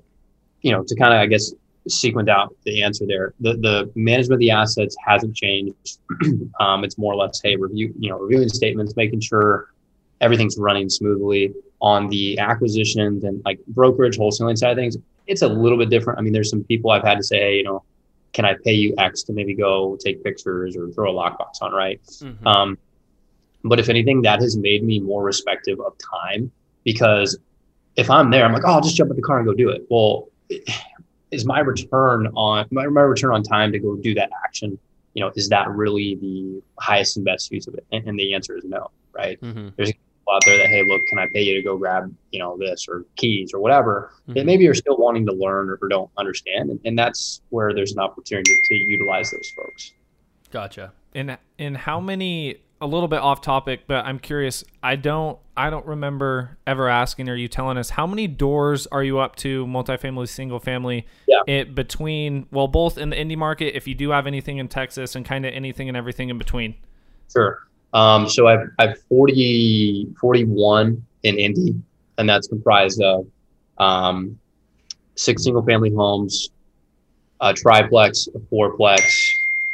you 0.62 0.72
know, 0.72 0.84
to 0.88 0.96
kind 0.96 1.14
of 1.14 1.20
I 1.20 1.26
guess 1.26 1.52
sequence 1.90 2.30
out 2.30 2.56
the 2.64 2.82
answer 2.82 3.06
there, 3.06 3.34
the 3.42 3.54
the 3.58 3.92
management 3.96 4.34
of 4.36 4.40
the 4.40 4.52
assets 4.52 4.96
hasn't 5.06 5.36
changed. 5.36 6.00
um, 6.62 6.86
it's 6.86 6.98
more 6.98 7.14
or 7.14 7.18
less, 7.18 7.42
hey, 7.44 7.58
review, 7.58 7.94
you 8.00 8.10
know, 8.10 8.20
reviewing 8.20 8.48
statements, 8.48 8.96
making 8.96 9.20
sure 9.20 9.74
everything's 10.22 10.58
running 10.58 10.90
smoothly 10.90 11.54
on 11.82 12.10
the 12.10 12.38
acquisitions 12.40 13.24
and 13.24 13.42
like 13.44 13.60
brokerage 13.68 14.18
wholesaling 14.18 14.58
side 14.58 14.72
of 14.72 14.78
things. 14.78 14.98
It's 15.28 15.42
a 15.42 15.48
little 15.48 15.78
bit 15.78 15.90
different. 15.90 16.20
I 16.20 16.22
mean, 16.22 16.34
there's 16.34 16.50
some 16.50 16.64
people 16.64 16.92
I've 16.92 17.04
had 17.04 17.18
to 17.18 17.24
say, 17.24 17.40
hey, 17.40 17.58
you 17.58 17.64
know, 17.64 17.84
can 18.34 18.46
I 18.46 18.56
pay 18.64 18.74
you 18.74 18.94
X 18.98 19.24
to 19.24 19.34
maybe 19.34 19.54
go 19.54 19.98
take 20.00 20.24
pictures 20.24 20.78
or 20.78 20.90
throw 20.90 21.12
a 21.12 21.14
lockbox 21.14 21.62
on, 21.62 21.74
right? 21.74 22.02
Mm-hmm. 22.04 22.48
Um, 22.48 22.78
but 23.64 23.80
if 23.80 23.90
anything, 23.90 24.22
that 24.24 24.42
has 24.42 24.58
made 24.58 24.84
me 24.84 25.00
more 25.00 25.24
respective 25.24 25.80
of 25.80 25.94
time 25.98 26.52
because 26.84 27.38
if 27.96 28.10
I'm 28.10 28.32
there, 28.32 28.46
I'm 28.46 28.54
like, 28.54 28.64
oh, 28.66 28.74
I'll 28.74 28.82
just 28.82 28.96
jump 28.96 29.10
in 29.12 29.16
the 29.16 29.22
car 29.22 29.38
and 29.38 29.46
go 29.46 29.54
do 29.54 29.70
it. 29.70 29.86
Well, 29.90 30.30
is 31.32 31.46
my 31.46 31.60
return 31.60 32.28
on 32.36 32.68
my, 32.72 32.88
my 32.88 33.02
return 33.02 33.34
on 33.34 33.44
time 33.44 33.72
to 33.72 33.80
go 33.80 33.96
do 33.96 34.14
that 34.16 34.30
action? 34.44 34.78
You 35.14 35.24
know, 35.24 35.32
is 35.36 35.50
that 35.50 35.70
really 35.70 36.16
the 36.16 36.62
highest 36.80 37.18
and 37.18 37.26
best 37.26 37.52
use 37.52 37.68
of 37.68 37.74
it? 37.76 37.86
And, 37.92 38.08
and 38.08 38.20
the 38.20 38.34
answer 38.34 38.58
is 38.58 38.64
no, 38.64 38.92
right? 39.14 39.40
Mm-hmm. 39.42 39.70
There's 39.76 39.92
out 40.30 40.42
there 40.46 40.58
that 40.58 40.68
hey 40.68 40.84
look 40.88 41.02
can 41.10 41.20
i 41.20 41.28
pay 41.34 41.42
you 41.42 41.54
to 41.56 41.62
go 41.62 41.78
grab 41.78 42.14
you 42.32 42.40
know 42.40 42.58
this 42.58 42.88
or 42.88 43.06
keys 43.16 43.54
or 43.54 43.60
whatever 43.60 44.12
mm-hmm. 44.24 44.34
that 44.34 44.46
maybe 44.46 44.64
you're 44.64 44.74
still 44.74 44.98
wanting 44.98 45.26
to 45.26 45.34
learn 45.34 45.70
or, 45.70 45.80
or 45.82 45.88
don't 45.88 46.10
understand. 46.18 46.70
And, 46.70 46.80
and, 46.86 46.98
that's 46.98 47.42
where 47.50 47.74
there's 47.74 47.94
an 47.94 48.00
opportunity 48.00 48.52
to 48.52 48.76
utilize 48.76 49.32
those 49.32 49.50
folks. 49.56 49.94
Gotcha. 50.52 50.94
And 51.16 51.38
in 51.58 51.76
how 51.76 52.00
many 52.00 52.58
a 52.80 52.88
little 52.88 53.08
bit 53.08 53.20
off 53.20 53.42
topic 53.42 53.82
but 53.86 54.04
i'm 54.06 54.18
curious 54.18 54.64
i 54.82 54.96
don't 54.96 55.38
i 55.56 55.70
don't 55.70 55.86
remember 55.86 56.58
ever 56.66 56.90
asking 56.90 57.30
or 57.30 57.36
you 57.36 57.48
telling 57.48 57.78
us 57.78 57.92
how 57.92 58.08
many 58.08 58.26
doors 58.26 58.88
are 58.88 59.04
you 59.04 59.20
up 59.20 59.36
to 59.36 59.68
multifamily 59.68 60.28
single 60.28 60.60
family 60.60 61.06
yeah. 61.28 61.42
it 61.46 61.76
between 61.76 62.48
well 62.50 62.68
both 62.68 62.98
in 62.98 63.12
the 63.12 63.20
Indy 63.20 63.36
market 63.36 63.76
if 63.78 63.88
you 63.88 63.94
do 63.94 64.10
have 64.10 64.26
anything 64.26 64.58
in 64.58 64.68
texas 64.68 65.16
and 65.16 65.24
kind 65.24 65.46
of 65.46 65.54
anything 65.54 65.90
and 65.90 65.96
everything 65.96 66.30
in 66.30 66.40
between? 66.40 66.74
Sure 67.32 67.68
um, 67.94 68.30
so 68.30 68.48
I've, 68.48 68.70
I've 68.80 69.02
40, 69.04 70.08
41 70.20 71.06
in 71.24 71.40
Indy, 71.40 71.76
and 72.18 72.30
that's 72.30 72.48
comprised 72.48 73.02
of 73.02 73.28
um, 73.78 74.40
six 75.16 75.44
single 75.44 75.64
family 75.64 75.94
homes, 75.94 76.50
a 77.42 77.54
triplex, 77.54 78.28
a 78.34 78.40
fourplex, 78.40 79.02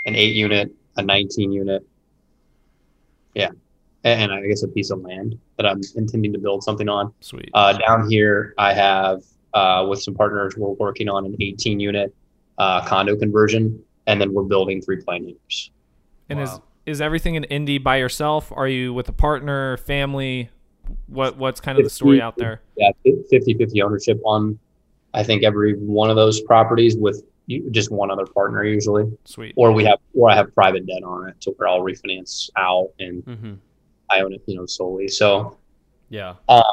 an 0.06 0.16
eight 0.16 0.36
unit, 0.36 0.74
a 0.98 1.04
19 1.04 1.52
unit. 1.52 1.86
Yeah. 3.36 3.50
And, 4.04 4.32
and 4.32 4.32
I 4.32 4.48
guess 4.48 4.64
a 4.64 4.68
piece 4.68 4.90
of 4.90 5.02
land 5.02 5.38
that 5.58 5.66
I'm 5.66 5.82
intending 5.96 6.34
to 6.34 6.40
build 6.40 6.64
something 6.64 6.90
on. 6.90 7.14
Sweet. 7.20 7.50
Uh, 7.54 7.78
down 7.78 8.10
here, 8.10 8.54
I 8.58 8.74
have, 8.74 9.24
uh, 9.54 9.86
with 9.88 10.02
some 10.02 10.16
partners, 10.16 10.56
we're 10.58 10.70
working 10.70 11.10
on 11.10 11.26
an 11.26 11.36
18 11.40 11.80
unit 11.80 12.14
uh, 12.58 12.84
condo 12.86 13.16
conversion, 13.16 13.84
and 14.08 14.20
then 14.20 14.34
we're 14.34 14.44
building 14.44 14.82
three 14.82 15.02
plane 15.02 15.28
units. 15.28 15.72
And 16.30 16.40
wow. 16.40 16.46
is 16.46 16.60
is 16.88 17.02
everything 17.02 17.36
in 17.36 17.44
Indy 17.44 17.78
by 17.78 17.98
yourself? 17.98 18.52
Are 18.56 18.68
you 18.68 18.94
with 18.94 19.10
a 19.10 19.14
partner, 19.14 19.78
family? 19.78 20.50
What 21.08 21.38
what's 21.38 21.60
kind 21.60 21.78
of 21.78 21.84
50, 21.84 21.86
the 21.86 21.90
story 21.90 22.22
out 22.22 22.38
there? 22.38 22.62
Yeah, 22.78 22.92
50-50 23.06 23.84
ownership 23.84 24.20
on 24.26 24.58
I 25.14 25.24
think 25.24 25.44
every 25.44 25.74
one 25.74 26.10
of 26.10 26.16
those 26.16 26.42
properties 26.42 26.96
with 26.96 27.24
just 27.72 27.92
one 27.92 28.10
other 28.10 28.26
partner 28.26 28.64
usually. 28.64 29.12
Sweet. 29.26 29.54
Or 29.58 29.72
we 29.74 29.84
have 29.84 30.00
or 30.14 30.32
I 30.32 30.36
have 30.36 30.54
private 30.54 30.88
debt 30.88 31.04
on 31.04 31.30
it, 31.30 31.36
so 31.40 31.52
where 31.58 31.68
I'll 31.68 31.82
refinance 31.82 32.50
out 32.56 32.90
and 33.00 33.24
mm-hmm. 33.26 33.54
I 34.10 34.22
own 34.22 34.34
it, 34.34 34.42
you 34.46 34.56
know, 34.56 34.66
solely. 34.66 35.10
So 35.10 35.58
yeah. 36.10 36.36
Um, 36.48 36.64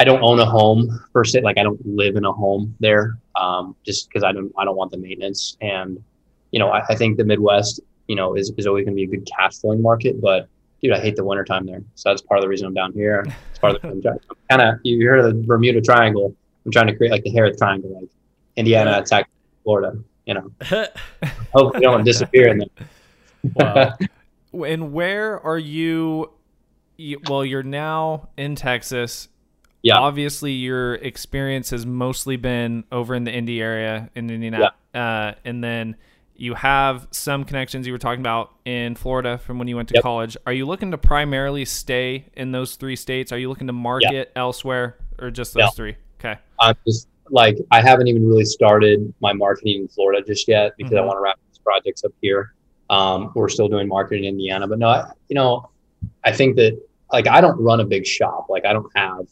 I 0.00 0.04
don't 0.04 0.22
own 0.22 0.40
a 0.40 0.46
home 0.46 1.00
per 1.12 1.24
se. 1.24 1.42
Like 1.42 1.58
I 1.58 1.62
don't 1.62 1.80
live 1.86 2.16
in 2.16 2.24
a 2.24 2.32
home 2.32 2.74
there, 2.80 3.18
um, 3.36 3.76
just 3.86 4.08
because 4.08 4.24
I 4.24 4.32
don't 4.32 4.52
I 4.58 4.64
don't 4.64 4.76
want 4.76 4.90
the 4.90 4.98
maintenance. 4.98 5.56
And 5.60 6.02
you 6.50 6.58
know, 6.58 6.70
I, 6.70 6.82
I 6.88 6.94
think 6.96 7.18
the 7.18 7.24
Midwest 7.24 7.80
you 8.08 8.16
know, 8.16 8.34
is, 8.34 8.52
is 8.56 8.66
always 8.66 8.84
going 8.84 8.96
to 8.96 8.96
be 8.96 9.04
a 9.04 9.06
good 9.06 9.26
cash 9.26 9.58
flowing 9.58 9.80
market. 9.80 10.20
But 10.20 10.48
dude, 10.82 10.92
I 10.92 10.98
hate 11.00 11.16
the 11.16 11.24
wintertime 11.24 11.66
there. 11.66 11.82
So 11.94 12.08
that's 12.08 12.22
part 12.22 12.38
of 12.38 12.42
the 12.42 12.48
reason 12.48 12.66
I'm 12.66 12.74
down 12.74 12.92
here. 12.92 13.24
It's 13.50 13.58
part 13.58 13.76
of 13.76 13.82
the 13.82 13.88
reason 13.88 14.18
I'm 14.50 14.58
kind 14.58 14.62
of, 14.62 14.80
you 14.82 15.06
heard 15.06 15.20
of 15.20 15.26
the 15.26 15.46
Bermuda 15.46 15.80
Triangle. 15.80 16.34
I'm 16.64 16.72
trying 16.72 16.88
to 16.88 16.96
create 16.96 17.10
like 17.10 17.22
the 17.22 17.30
Harris 17.30 17.58
Triangle, 17.58 17.94
like 18.00 18.10
Indiana, 18.56 19.02
Texas, 19.04 19.32
Florida, 19.62 19.98
you 20.26 20.34
know. 20.34 20.50
Hopefully 21.54 21.82
don't 21.82 22.04
disappear 22.04 22.48
in 22.48 22.58
there. 22.58 22.88
wow. 23.54 23.94
And 24.66 24.92
where 24.92 25.40
are 25.40 25.58
you, 25.58 26.30
you? 26.96 27.20
Well, 27.28 27.44
you're 27.44 27.62
now 27.62 28.28
in 28.36 28.54
Texas. 28.54 29.28
Yeah. 29.82 29.98
Obviously, 29.98 30.52
your 30.52 30.94
experience 30.96 31.70
has 31.70 31.86
mostly 31.86 32.36
been 32.36 32.84
over 32.90 33.14
in 33.14 33.24
the 33.24 33.32
Indy 33.32 33.62
area 33.62 34.10
in 34.14 34.28
Indiana. 34.30 34.72
Yeah. 34.94 35.00
Uh, 35.00 35.34
and 35.44 35.62
then 35.62 35.96
you 36.38 36.54
have 36.54 37.08
some 37.10 37.44
connections 37.44 37.84
you 37.84 37.92
were 37.92 37.98
talking 37.98 38.20
about 38.20 38.54
in 38.64 38.94
Florida 38.94 39.38
from 39.38 39.58
when 39.58 39.66
you 39.66 39.74
went 39.74 39.88
to 39.88 39.94
yep. 39.94 40.04
college. 40.04 40.36
Are 40.46 40.52
you 40.52 40.66
looking 40.66 40.92
to 40.92 40.98
primarily 40.98 41.64
stay 41.64 42.26
in 42.34 42.52
those 42.52 42.76
three 42.76 42.94
states? 42.94 43.32
Are 43.32 43.38
you 43.38 43.48
looking 43.48 43.66
to 43.66 43.72
market 43.72 44.12
yep. 44.12 44.32
elsewhere 44.36 44.98
or 45.18 45.32
just 45.32 45.52
those 45.52 45.74
three? 45.74 45.96
Okay. 46.20 46.38
I'm 46.60 46.76
just 46.86 47.08
like 47.30 47.58
I 47.72 47.82
haven't 47.82 48.06
even 48.06 48.26
really 48.26 48.44
started 48.44 49.12
my 49.20 49.32
marketing 49.32 49.82
in 49.82 49.88
Florida 49.88 50.22
just 50.24 50.46
yet 50.46 50.72
because 50.78 50.92
mm-hmm. 50.92 51.02
I 51.02 51.06
want 51.06 51.16
to 51.16 51.20
wrap 51.20 51.38
these 51.50 51.58
projects 51.58 52.04
up 52.04 52.12
here. 52.22 52.54
Um, 52.88 53.32
we're 53.34 53.48
still 53.48 53.68
doing 53.68 53.88
marketing 53.88 54.24
in 54.24 54.34
Indiana, 54.34 54.68
but 54.68 54.78
no, 54.78 54.88
I, 54.88 55.10
you 55.28 55.34
know, 55.34 55.70
I 56.24 56.32
think 56.32 56.54
that 56.56 56.80
like 57.12 57.26
I 57.26 57.40
don't 57.40 57.60
run 57.60 57.80
a 57.80 57.84
big 57.84 58.06
shop. 58.06 58.46
Like 58.48 58.64
I 58.64 58.72
don't 58.72 58.90
have, 58.94 59.26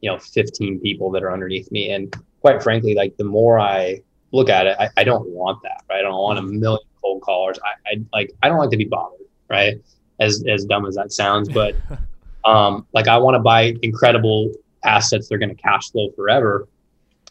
you 0.00 0.10
know, 0.10 0.18
15 0.18 0.80
people 0.80 1.12
that 1.12 1.22
are 1.22 1.32
underneath 1.32 1.70
me. 1.70 1.92
And 1.92 2.14
quite 2.40 2.62
frankly, 2.64 2.94
like 2.94 3.16
the 3.16 3.24
more 3.24 3.60
I 3.60 4.02
look 4.32 4.48
at 4.48 4.66
it, 4.66 4.76
I, 4.78 4.88
I 4.96 5.04
don't 5.04 5.28
want 5.28 5.62
that, 5.62 5.84
right? 5.88 5.98
I 5.98 6.02
don't 6.02 6.20
want 6.20 6.38
a 6.38 6.42
mm-hmm. 6.42 6.60
million 6.60 6.86
cold 7.00 7.22
callers. 7.22 7.58
I, 7.64 7.90
I 7.90 8.00
like 8.12 8.32
I 8.42 8.48
don't 8.48 8.58
like 8.58 8.70
to 8.70 8.76
be 8.76 8.84
bothered, 8.84 9.20
right? 9.48 9.76
As 10.20 10.44
as 10.48 10.64
dumb 10.64 10.86
as 10.86 10.94
that 10.96 11.12
sounds, 11.12 11.48
but 11.48 11.74
um, 12.44 12.86
like 12.92 13.08
I 13.08 13.18
want 13.18 13.34
to 13.34 13.40
buy 13.40 13.74
incredible 13.82 14.52
assets. 14.84 15.28
They're 15.28 15.38
going 15.38 15.54
to 15.54 15.62
cash 15.62 15.90
flow 15.90 16.10
forever, 16.16 16.68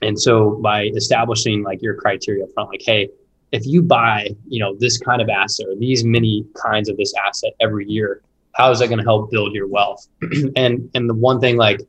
and 0.01 0.19
so 0.19 0.51
by 0.62 0.86
establishing 0.95 1.63
like 1.63 1.81
your 1.81 1.95
criteria 1.95 2.43
up 2.45 2.49
front, 2.53 2.69
like 2.69 2.83
hey, 2.83 3.10
if 3.51 3.65
you 3.65 3.81
buy 3.81 4.29
you 4.47 4.60
know 4.60 4.75
this 4.75 4.97
kind 4.97 5.21
of 5.21 5.29
asset 5.29 5.67
or 5.67 5.75
these 5.75 6.03
many 6.03 6.45
kinds 6.55 6.89
of 6.89 6.97
this 6.97 7.13
asset 7.25 7.53
every 7.60 7.88
year, 7.88 8.21
how 8.53 8.71
is 8.71 8.79
that 8.79 8.88
going 8.88 8.99
to 8.99 9.05
help 9.05 9.29
build 9.31 9.53
your 9.53 9.67
wealth? 9.67 10.07
and 10.55 10.89
and 10.93 11.10
the 11.10 11.13
one 11.13 11.39
thing 11.39 11.57
like 11.57 11.81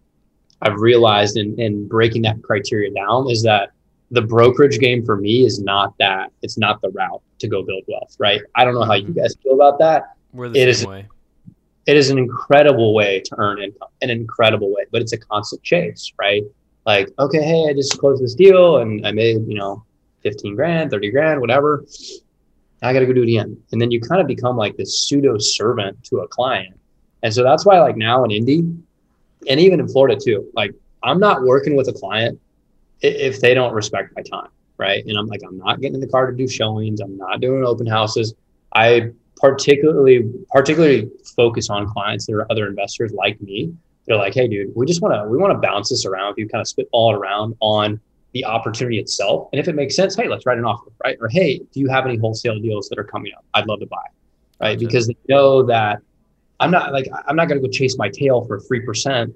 I've 0.63 0.81
realized 0.81 1.37
in 1.37 1.59
in 1.59 1.87
breaking 1.87 2.23
that 2.23 2.43
criteria 2.43 2.93
down 2.93 3.31
is 3.31 3.43
that 3.45 3.71
the 4.11 4.23
brokerage 4.23 4.79
game 4.79 5.05
for 5.05 5.17
me 5.17 5.45
is 5.45 5.61
not 5.61 5.95
that 5.99 6.33
it's 6.43 6.59
not 6.59 6.81
the 6.81 6.91
route 6.91 7.23
to 7.39 7.49
go 7.49 7.63
build 7.63 7.83
wealth 7.89 8.17
right? 8.19 8.41
I 8.55 8.65
don't 8.65 8.75
know 8.75 8.85
how 8.85 8.95
you 8.95 9.05
mm-hmm. 9.09 9.21
guys 9.21 9.35
feel 9.43 9.55
about 9.55 9.79
that. 9.79 10.15
We're 10.33 10.49
the 10.49 10.61
it 10.61 10.63
same 10.63 10.69
is, 10.69 10.87
way. 10.87 11.07
It 11.87 11.97
is 11.97 12.11
an 12.11 12.19
incredible 12.19 12.95
way 12.95 13.21
to 13.21 13.35
earn 13.39 13.63
income 13.63 13.89
an 14.03 14.11
incredible 14.11 14.73
way 14.73 14.85
but 14.91 15.03
it's 15.03 15.13
a 15.13 15.19
constant 15.19 15.63
chase 15.63 16.13
right? 16.19 16.43
Like 16.87 17.11
okay 17.19 17.43
hey 17.43 17.67
i 17.69 17.75
just 17.75 17.99
closed 17.99 18.23
this 18.23 18.35
deal 18.35 18.79
and 18.79 19.07
i 19.07 19.13
made 19.13 19.47
you 19.47 19.55
know 19.55 19.85
15 20.23 20.55
grand 20.55 20.91
30 20.91 21.11
grand 21.11 21.41
whatever. 21.41 21.85
I 22.81 22.93
gotta 22.93 23.07
go 23.07 23.13
do 23.13 23.23
it 23.23 23.29
again. 23.29 23.61
And 23.73 23.81
then 23.81 23.91
you 23.91 24.01
kind 24.01 24.21
of 24.21 24.29
become 24.29 24.57
like 24.57 24.77
this 24.77 25.01
pseudo 25.01 25.37
servant 25.39 26.05
to 26.05 26.19
a 26.19 26.29
client. 26.29 26.79
And 27.25 27.35
so 27.35 27.43
that's 27.43 27.67
why 27.67 27.81
like 27.81 27.97
now 27.97 28.23
in 28.23 28.31
indy 28.31 28.63
and 29.49 29.61
even 29.61 29.81
in 29.81 29.89
florida 29.89 30.19
too 30.21 30.49
like 30.55 30.75
i'm 31.03 31.21
not 31.21 31.43
working 31.43 31.77
with 31.77 31.89
a 31.89 31.93
client 31.93 32.39
if 33.01 33.41
they 33.41 33.55
don't 33.55 33.73
respect 33.73 34.15
my 34.17 34.23
time, 34.23 34.51
right? 34.77 35.05
And 35.05 35.19
I'm 35.19 35.27
like, 35.27 35.41
I'm 35.47 35.59
not 35.59 35.81
getting 35.81 35.95
in 35.95 36.01
the 36.01 36.09
car 36.09 36.31
to 36.31 36.37
do 36.37 36.49
showings. 36.49 37.01
I'm 37.01 37.17
not 37.17 37.41
doing 37.41 37.65
open 37.65 37.87
houses. 37.87 38.35
I 38.75 39.13
particularly 39.37 40.31
particularly 40.51 41.11
focus 41.37 41.71
on 41.71 41.87
clients 41.89 42.27
that 42.27 42.35
are 42.35 42.51
other 42.51 42.67
investors 42.67 43.13
like 43.13 43.41
me. 43.41 43.73
They're 44.07 44.17
like, 44.17 44.35
hey, 44.35 44.49
dude, 44.49 44.73
we 44.75 44.87
just 44.87 45.03
want 45.03 45.15
to 45.15 45.29
we 45.29 45.39
want 45.39 45.53
to 45.53 45.59
bounce 45.59 45.91
this 45.91 46.07
around. 46.07 46.33
If 46.33 46.39
you 46.39 46.49
kind 46.49 46.61
of 46.61 46.69
spitball 46.69 47.15
it 47.15 47.19
around 47.19 47.57
on 47.61 48.01
the 48.33 48.45
opportunity 48.45 48.99
itself, 48.99 49.49
and 49.53 49.61
if 49.61 49.69
it 49.69 49.75
makes 49.75 49.97
sense, 49.97 50.15
hey, 50.15 50.29
let's 50.29 50.45
write 50.45 50.59
an 50.59 50.65
offer, 50.65 50.91
right? 51.05 51.17
Or 51.21 51.29
hey, 51.29 51.59
do 51.59 51.81
you 51.81 51.89
have 51.89 52.05
any 52.07 52.17
wholesale 52.17 52.59
deals 52.59 52.89
that 52.89 52.99
are 52.99 53.05
coming 53.05 53.33
up? 53.37 53.45
I'd 53.55 53.67
love 53.67 53.81
to 53.81 53.87
buy, 53.87 53.97
right? 54.61 54.79
Because 54.79 55.07
they 55.07 55.17
know 55.29 55.63
that 55.65 56.01
I'm 56.61 56.71
not 56.71 56.93
like 56.93 57.07
I'm 57.27 57.37
not 57.37 57.49
going 57.49 57.61
to 57.61 57.67
go 57.67 57.71
chase 57.71 57.97
my 57.97 58.09
tail 58.09 58.45
for 58.45 58.61
three 58.61 58.81
percent 58.81 59.35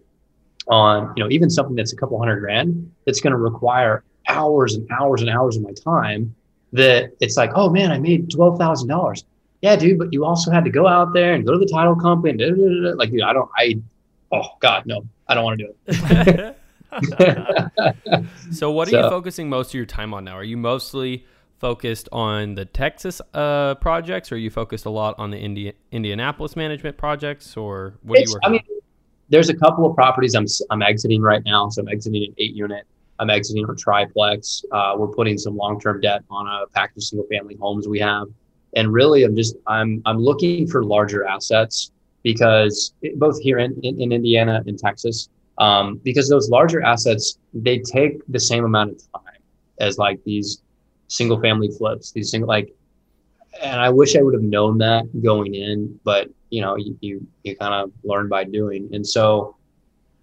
on 0.69 1.13
you 1.17 1.23
know 1.23 1.31
even 1.31 1.51
something 1.51 1.75
that's 1.75 1.93
a 1.93 1.97
couple 1.97 2.19
hundred 2.19 2.41
grand 2.41 2.91
that's 3.05 3.21
going 3.21 3.33
to 3.33 3.37
require 3.39 4.05
hours 4.29 4.75
and 4.75 4.89
hours 4.91 5.21
and 5.21 5.31
hours 5.31 5.57
of 5.57 5.63
my 5.63 5.73
time 5.85 6.35
that 6.73 7.11
it's 7.21 7.37
like, 7.37 7.51
oh 7.55 7.69
man, 7.71 7.93
I 7.93 7.99
made 7.99 8.31
twelve 8.31 8.59
thousand 8.59 8.89
dollars. 8.89 9.25
Yeah, 9.61 9.77
dude, 9.77 9.99
but 9.99 10.13
you 10.13 10.25
also 10.25 10.51
had 10.51 10.65
to 10.65 10.71
go 10.71 10.89
out 10.89 11.13
there 11.13 11.35
and 11.35 11.47
go 11.47 11.53
to 11.53 11.59
the 11.59 11.67
title 11.67 11.95
company. 11.95 12.31
And 12.31 12.39
da, 12.41 12.49
da, 12.51 12.91
da, 12.91 12.97
like, 12.97 13.13
dude, 13.13 13.23
I 13.23 13.33
don't, 13.33 13.49
I, 13.57 13.81
oh 14.33 14.49
God, 14.59 14.87
no, 14.87 15.07
I 15.29 15.35
don't 15.35 15.45
want 15.45 15.61
to 15.61 15.67
do 15.67 15.75
it. 15.87 16.59
so 18.53 18.71
what 18.73 18.89
are 18.89 18.91
so, 18.91 19.03
you 19.05 19.09
focusing 19.09 19.49
most 19.49 19.69
of 19.69 19.75
your 19.75 19.87
time 19.87 20.13
on 20.13 20.25
now? 20.25 20.35
Are 20.35 20.45
you 20.45 20.57
mostly 20.57 21.27
focused 21.59 22.09
on 22.11 22.57
the 22.57 22.65
Texas 22.65 23.21
uh, 23.35 23.77
projects, 23.77 24.33
or 24.33 24.35
are 24.35 24.39
you 24.39 24.51
focused 24.51 24.85
a 24.85 24.91
lot 24.91 25.15
on 25.17 25.31
the 25.31 25.39
Indi- 25.39 25.75
Indianapolis 25.93 26.57
management 26.57 26.97
projects, 26.97 27.57
or 27.57 27.95
what 28.03 28.19
are 28.19 28.23
you 28.23 28.27
working? 28.33 28.41
I 28.43 28.49
mean, 28.51 28.65
there's 29.33 29.49
a 29.49 29.55
couple 29.55 29.87
of 29.87 29.97
properties 29.97 30.35
I'm 30.35 30.47
I'm 30.71 30.83
exiting 30.83 31.23
right 31.23 31.43
now. 31.45 31.69
So 31.71 31.81
I'm 31.83 31.89
exiting 31.89 32.25
an 32.25 32.35
eight 32.39 32.55
unit. 32.55 32.87
I'm 33.19 33.31
exiting 33.31 33.67
a 33.69 33.75
triplex. 33.75 34.63
Uh, 34.71 34.95
we're 34.97 35.09
putting 35.09 35.39
some 35.39 35.57
long 35.57 35.81
term 35.81 36.01
debt 36.01 36.23
on 36.31 36.47
a 36.47 36.67
package 36.69 36.99
of 36.99 37.05
single 37.05 37.27
family 37.29 37.57
homes 37.57 37.89
we 37.89 37.99
have, 37.99 38.29
and 38.77 38.93
really 38.93 39.25
I'm 39.25 39.35
just 39.35 39.57
I'm 39.67 40.03
I'm 40.05 40.19
looking 40.19 40.69
for 40.69 40.85
larger 40.85 41.25
assets 41.25 41.93
because 42.23 42.93
it, 43.01 43.19
both 43.19 43.41
here 43.41 43.59
in, 43.59 43.73
in, 43.83 44.01
in 44.01 44.13
Indiana 44.13 44.63
and 44.67 44.79
Texas 44.79 45.29
um, 45.59 45.97
because 46.05 46.29
those 46.29 46.51
larger 46.51 46.83
assets 46.83 47.39
they 47.55 47.79
take 47.79 48.21
the 48.29 48.39
same 48.39 48.65
amount 48.65 48.91
of 48.93 48.99
time 49.13 49.41
as 49.81 49.97
like 49.97 50.23
these 50.25 50.63
single 51.09 51.41
family 51.41 51.71
flips 51.79 52.13
these 52.13 52.31
single 52.31 52.49
like 52.49 52.75
and 53.61 53.81
i 53.81 53.91
wish 53.91 54.17
i 54.17 54.23
would 54.23 54.35
have 54.35 54.43
known 54.43 54.79
that 54.79 55.05
going 55.23 55.55
in 55.55 55.99
but 56.05 56.29
you 56.53 56.61
know 56.61 56.77
you 56.77 56.97
you, 57.01 57.27
you 57.43 57.57
kind 57.57 57.75
of 57.75 57.91
learn 58.05 58.29
by 58.29 58.45
doing. 58.45 58.89
And 58.93 59.05
so 59.05 59.57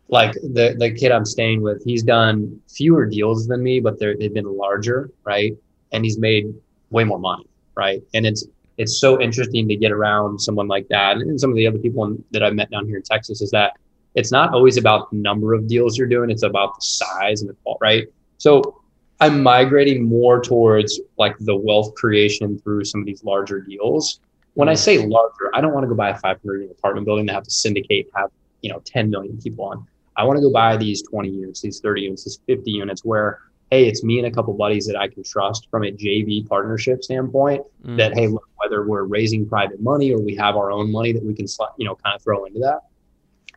like 0.07 0.33
the 0.33 0.75
the 0.77 0.91
kid 0.91 1.11
i'm 1.11 1.25
staying 1.25 1.61
with 1.61 1.83
he's 1.83 2.03
done 2.03 2.59
fewer 2.67 3.05
deals 3.05 3.47
than 3.47 3.61
me 3.61 3.79
but 3.79 3.99
they've 3.99 4.33
been 4.33 4.57
larger 4.57 5.09
right? 5.25 5.53
And 5.91 6.05
he's 6.05 6.19
made 6.19 6.53
way 6.91 7.03
more 7.03 7.19
money 7.19 7.47
right? 7.75 8.01
And 8.13 8.25
it's 8.25 8.45
it's 8.77 9.01
so 9.01 9.19
interesting 9.19 9.67
to 9.67 9.75
get 9.75 9.91
around 9.91 10.39
someone 10.39 10.67
like 10.67 10.87
that. 10.87 11.17
And 11.17 11.39
some 11.39 11.49
of 11.49 11.57
the 11.57 11.67
other 11.67 11.79
people 11.79 12.15
that 12.31 12.43
i've 12.43 12.55
met 12.55 12.69
down 12.69 12.85
here 12.85 12.97
in 12.97 13.03
texas 13.03 13.41
is 13.41 13.51
that 13.51 13.73
it's 14.15 14.31
not 14.31 14.53
always 14.53 14.77
about 14.77 15.09
the 15.11 15.17
number 15.17 15.53
of 15.53 15.67
deals 15.67 15.97
you're 15.97 16.07
doing 16.07 16.29
it's 16.29 16.43
about 16.43 16.75
the 16.75 16.81
size 16.81 17.41
and 17.41 17.49
the 17.49 17.55
quality 17.63 17.79
right? 17.81 18.07
So 18.37 18.81
i'm 19.19 19.41
migrating 19.41 20.03
more 20.03 20.41
towards 20.41 20.99
like 21.17 21.35
the 21.39 21.55
wealth 21.55 21.93
creation 21.95 22.59
through 22.59 22.83
some 22.83 23.01
of 23.01 23.05
these 23.05 23.23
larger 23.23 23.59
deals. 23.59 24.19
When 24.53 24.69
i 24.69 24.73
say 24.73 25.05
larger 25.05 25.51
i 25.53 25.61
don't 25.61 25.73
want 25.73 25.83
to 25.83 25.87
go 25.87 25.95
buy 25.95 26.09
a 26.09 26.17
500 26.17 26.61
unit 26.61 26.75
apartment 26.77 27.05
building 27.05 27.25
that 27.27 27.33
have 27.33 27.43
to 27.43 27.51
syndicate 27.51 28.09
have 28.15 28.31
you 28.61 28.71
know 28.71 28.81
10 28.85 29.09
million 29.09 29.39
people 29.41 29.65
on. 29.65 29.87
I 30.17 30.23
want 30.23 30.37
to 30.37 30.41
go 30.41 30.51
buy 30.51 30.75
these 30.75 31.01
20 31.03 31.29
units 31.29 31.61
these 31.61 31.79
30 31.79 32.01
units 32.01 32.25
these 32.25 32.39
50 32.47 32.71
units 32.71 33.05
where 33.05 33.39
hey 33.71 33.87
it's 33.87 34.03
me 34.03 34.17
and 34.17 34.27
a 34.27 34.31
couple 34.31 34.53
buddies 34.53 34.85
that 34.87 34.97
i 34.97 35.07
can 35.07 35.23
trust 35.23 35.67
from 35.69 35.83
a 35.83 35.91
jv 35.91 36.47
partnership 36.49 37.03
standpoint 37.03 37.63
mm. 37.85 37.95
that 37.97 38.13
hey 38.15 38.27
look, 38.27 38.47
whether 38.57 38.85
we're 38.85 39.03
raising 39.03 39.47
private 39.47 39.79
money 39.79 40.11
or 40.11 40.19
we 40.19 40.35
have 40.35 40.57
our 40.57 40.71
own 40.71 40.91
money 40.91 41.13
that 41.13 41.23
we 41.23 41.33
can 41.33 41.45
you 41.77 41.85
know 41.85 41.95
kind 41.95 42.15
of 42.15 42.21
throw 42.21 42.45
into 42.45 42.59
that 42.59 42.81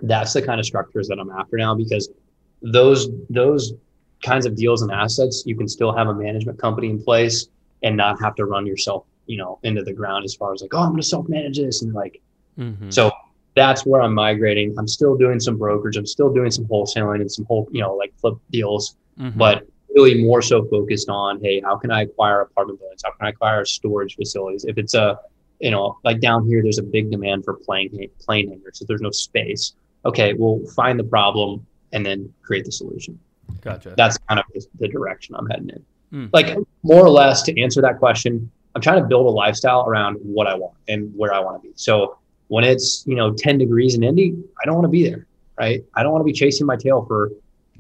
that's 0.03 0.33
the 0.33 0.43
kind 0.43 0.59
of 0.59 0.67
structures 0.67 1.09
that 1.09 1.19
I'm 1.19 1.31
after 1.31 1.57
now 1.57 1.75
because 1.75 2.11
those 2.61 3.09
those 3.31 3.73
kinds 4.23 4.47
of 4.47 4.57
deals 4.57 4.83
and 4.83 4.91
assets 4.91 5.43
you 5.47 5.57
can 5.57 5.69
still 5.69 5.95
have 5.95 6.09
a 6.09 6.15
management 6.15 6.59
company 6.59 6.89
in 6.89 7.03
place 7.03 7.49
and 7.83 7.97
not 7.97 8.21
have 8.21 8.35
to 8.35 8.45
run 8.45 8.67
yourself 8.67 9.05
you 9.27 9.37
know 9.37 9.59
into 9.63 9.83
the 9.83 9.93
ground 9.93 10.25
as 10.25 10.35
far 10.35 10.53
as 10.53 10.63
like 10.63 10.73
oh 10.75 10.79
i'm 10.79 10.91
going 10.91 11.01
to 11.01 11.07
self 11.07 11.29
manage 11.29 11.59
this 11.59 11.83
and 11.83 11.93
like 11.93 12.21
mm-hmm. 12.59 12.91
so 12.91 13.11
that's 13.55 13.85
where 13.85 14.01
i'm 14.03 14.15
migrating 14.15 14.75
i'm 14.79 14.89
still 14.89 15.17
doing 15.17 15.39
some 15.39 15.59
brokerage 15.59 15.97
i'm 15.97 16.07
still 16.07 16.33
doing 16.33 16.51
some 16.51 16.65
wholesaling 16.67 17.21
and 17.21 17.31
some 17.31 17.45
whole 17.47 17.69
you 17.71 17.81
know 17.81 17.95
like 17.95 18.13
flip 18.19 18.35
deals 18.51 18.97
mm-hmm. 19.19 19.37
but 19.39 19.67
really 19.95 20.23
more 20.23 20.41
so 20.41 20.65
focused 20.69 21.09
on 21.09 21.41
hey 21.41 21.61
how 21.61 21.77
can 21.77 21.91
i 21.91 22.03
acquire 22.03 22.41
apartment 22.41 22.79
buildings 22.79 23.03
how 23.05 23.11
can 23.13 23.27
i 23.27 23.31
acquire 23.31 23.65
storage 23.65 24.17
facilities 24.17 24.65
if 24.65 24.79
it's 24.79 24.95
a 24.95 25.19
you 25.61 25.71
know 25.71 25.99
like 26.03 26.21
down 26.21 26.47
here 26.47 26.63
there's 26.63 26.79
a 26.79 26.83
big 26.83 27.11
demand 27.11 27.45
for 27.45 27.55
plane 27.55 28.09
plane 28.19 28.49
hangars 28.49 28.79
so 28.79 28.85
there's 28.87 29.03
no 29.03 29.11
space 29.11 29.75
okay, 30.05 30.33
we'll 30.35 30.65
find 30.75 30.99
the 30.99 31.05
problem 31.05 31.67
and 31.93 32.05
then 32.05 32.33
create 32.43 32.65
the 32.65 32.73
solution. 32.73 33.19
Gotcha. 33.61 33.95
That's 33.97 34.19
kind 34.29 34.41
of 34.41 34.47
the 34.79 34.89
direction 34.89 35.35
I'm 35.37 35.47
heading 35.47 35.71
in. 35.71 35.85
Mm. 36.13 36.31
Like 36.33 36.57
more 36.83 37.05
or 37.05 37.11
less 37.11 37.43
to 37.43 37.61
answer 37.61 37.81
that 37.83 37.99
question, 37.99 38.51
I'm 38.75 38.83
trying 38.83 39.03
to 39.03 39.09
build 39.09 39.27
a 39.27 39.31
lifestyle 39.31 39.87
around 39.87 40.17
what 40.17 40.47
I 40.47 40.55
want 40.55 40.75
and 40.89 41.13
where 41.17 41.33
I 41.33 41.41
want 41.41 41.63
to 41.63 41.69
be. 41.69 41.73
So 41.77 42.19
when 42.49 42.65
it's, 42.65 43.05
you 43.07 43.15
know, 43.15 43.33
10 43.33 43.59
degrees 43.59 43.95
in 43.95 44.03
Indy, 44.03 44.35
I 44.63 44.67
don't 44.67 44.75
want 44.75 44.85
to 44.85 44.91
be 44.91 45.09
there, 45.09 45.27
right? 45.59 45.85
I 45.95 46.03
don't 46.03 46.13
want 46.13 46.23
to 46.23 46.27
be 46.27 46.33
chasing 46.33 46.67
my 46.67 46.77
tail 46.77 47.05
for 47.07 47.31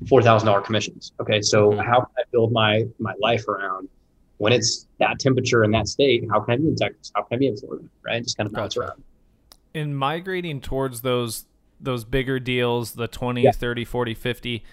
$4,000 0.04 0.64
commissions. 0.64 1.12
Okay. 1.20 1.42
So 1.42 1.70
mm-hmm. 1.70 1.80
how 1.80 2.00
can 2.00 2.14
I 2.18 2.22
build 2.30 2.52
my, 2.52 2.86
my 2.98 3.14
life 3.20 3.48
around 3.48 3.88
when 4.38 4.52
it's 4.52 4.86
that 4.98 5.18
temperature 5.18 5.64
in 5.64 5.70
that 5.72 5.88
state? 5.88 6.24
How 6.30 6.40
can 6.40 6.54
I 6.54 6.56
be 6.56 6.68
in 6.68 6.76
Texas? 6.76 7.12
How 7.14 7.22
can 7.22 7.36
I 7.36 7.38
be 7.38 7.46
in 7.48 7.56
Florida? 7.56 7.84
Right. 8.04 8.22
Just 8.22 8.36
kind 8.36 8.46
of 8.46 8.52
bounce 8.52 8.76
around. 8.76 9.02
In 9.74 9.94
migrating 9.94 10.60
towards 10.60 11.00
those 11.00 11.46
those 11.80 12.04
bigger 12.04 12.38
deals, 12.38 12.92
the 12.92 13.08
20, 13.08 13.42
yeah. 13.42 13.50
30, 13.50 13.84
40, 13.84 14.14
50, 14.14 14.64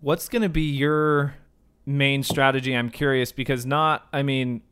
what's 0.00 0.28
going 0.28 0.42
to 0.42 0.48
be 0.48 0.62
your 0.62 1.34
main 1.84 2.22
strategy? 2.22 2.72
I'm 2.76 2.90
curious 2.90 3.32
because 3.32 3.66
not, 3.66 4.06
I 4.12 4.22
mean, 4.22 4.62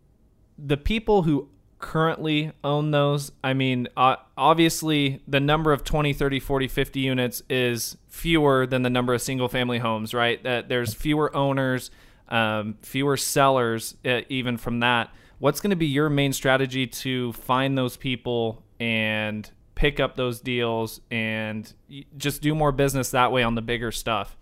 the 0.59 0.77
people 0.77 1.23
who 1.23 1.49
currently 1.79 2.53
own 2.63 2.91
those, 2.93 3.33
I 3.43 3.53
mean, 3.53 3.89
uh, 3.97 4.17
obviously 4.39 5.23
the 5.29 5.41
number 5.41 5.73
of 5.73 5.85
20, 5.85 6.13
30, 6.13 6.41
40, 6.41 6.69
50 6.69 7.01
units 7.01 7.43
is 7.51 7.97
fewer 8.09 8.67
than 8.67 8.83
the 8.83 8.91
number 8.91 9.13
of 9.13 9.21
single 9.21 9.49
family 9.49 9.79
homes, 9.79 10.15
right? 10.15 10.43
That 10.43 10.69
there's 10.69 10.95
fewer 10.95 11.35
owners, 11.37 11.91
um, 12.29 12.79
fewer 12.83 13.17
sellers, 13.17 13.97
uh, 14.05 14.23
even 14.29 14.57
from 14.57 14.81
that. 14.81 15.11
What's 15.41 15.61
going 15.61 15.71
to 15.71 15.77
be 15.77 15.87
your 15.87 16.09
main 16.09 16.33
strategy 16.33 16.87
to 16.87 17.33
find 17.35 17.77
those 17.77 17.97
people 17.97 18.63
and 18.81 19.51
pick 19.75 20.01
up 20.01 20.17
those 20.17 20.41
deals 20.41 21.01
and 21.11 21.73
just 22.17 22.41
do 22.41 22.55
more 22.55 22.73
business 22.73 23.11
that 23.11 23.33
way 23.33 23.43
on 23.43 23.55
the 23.55 23.63
bigger 23.63 23.93
stuff. 23.93 24.37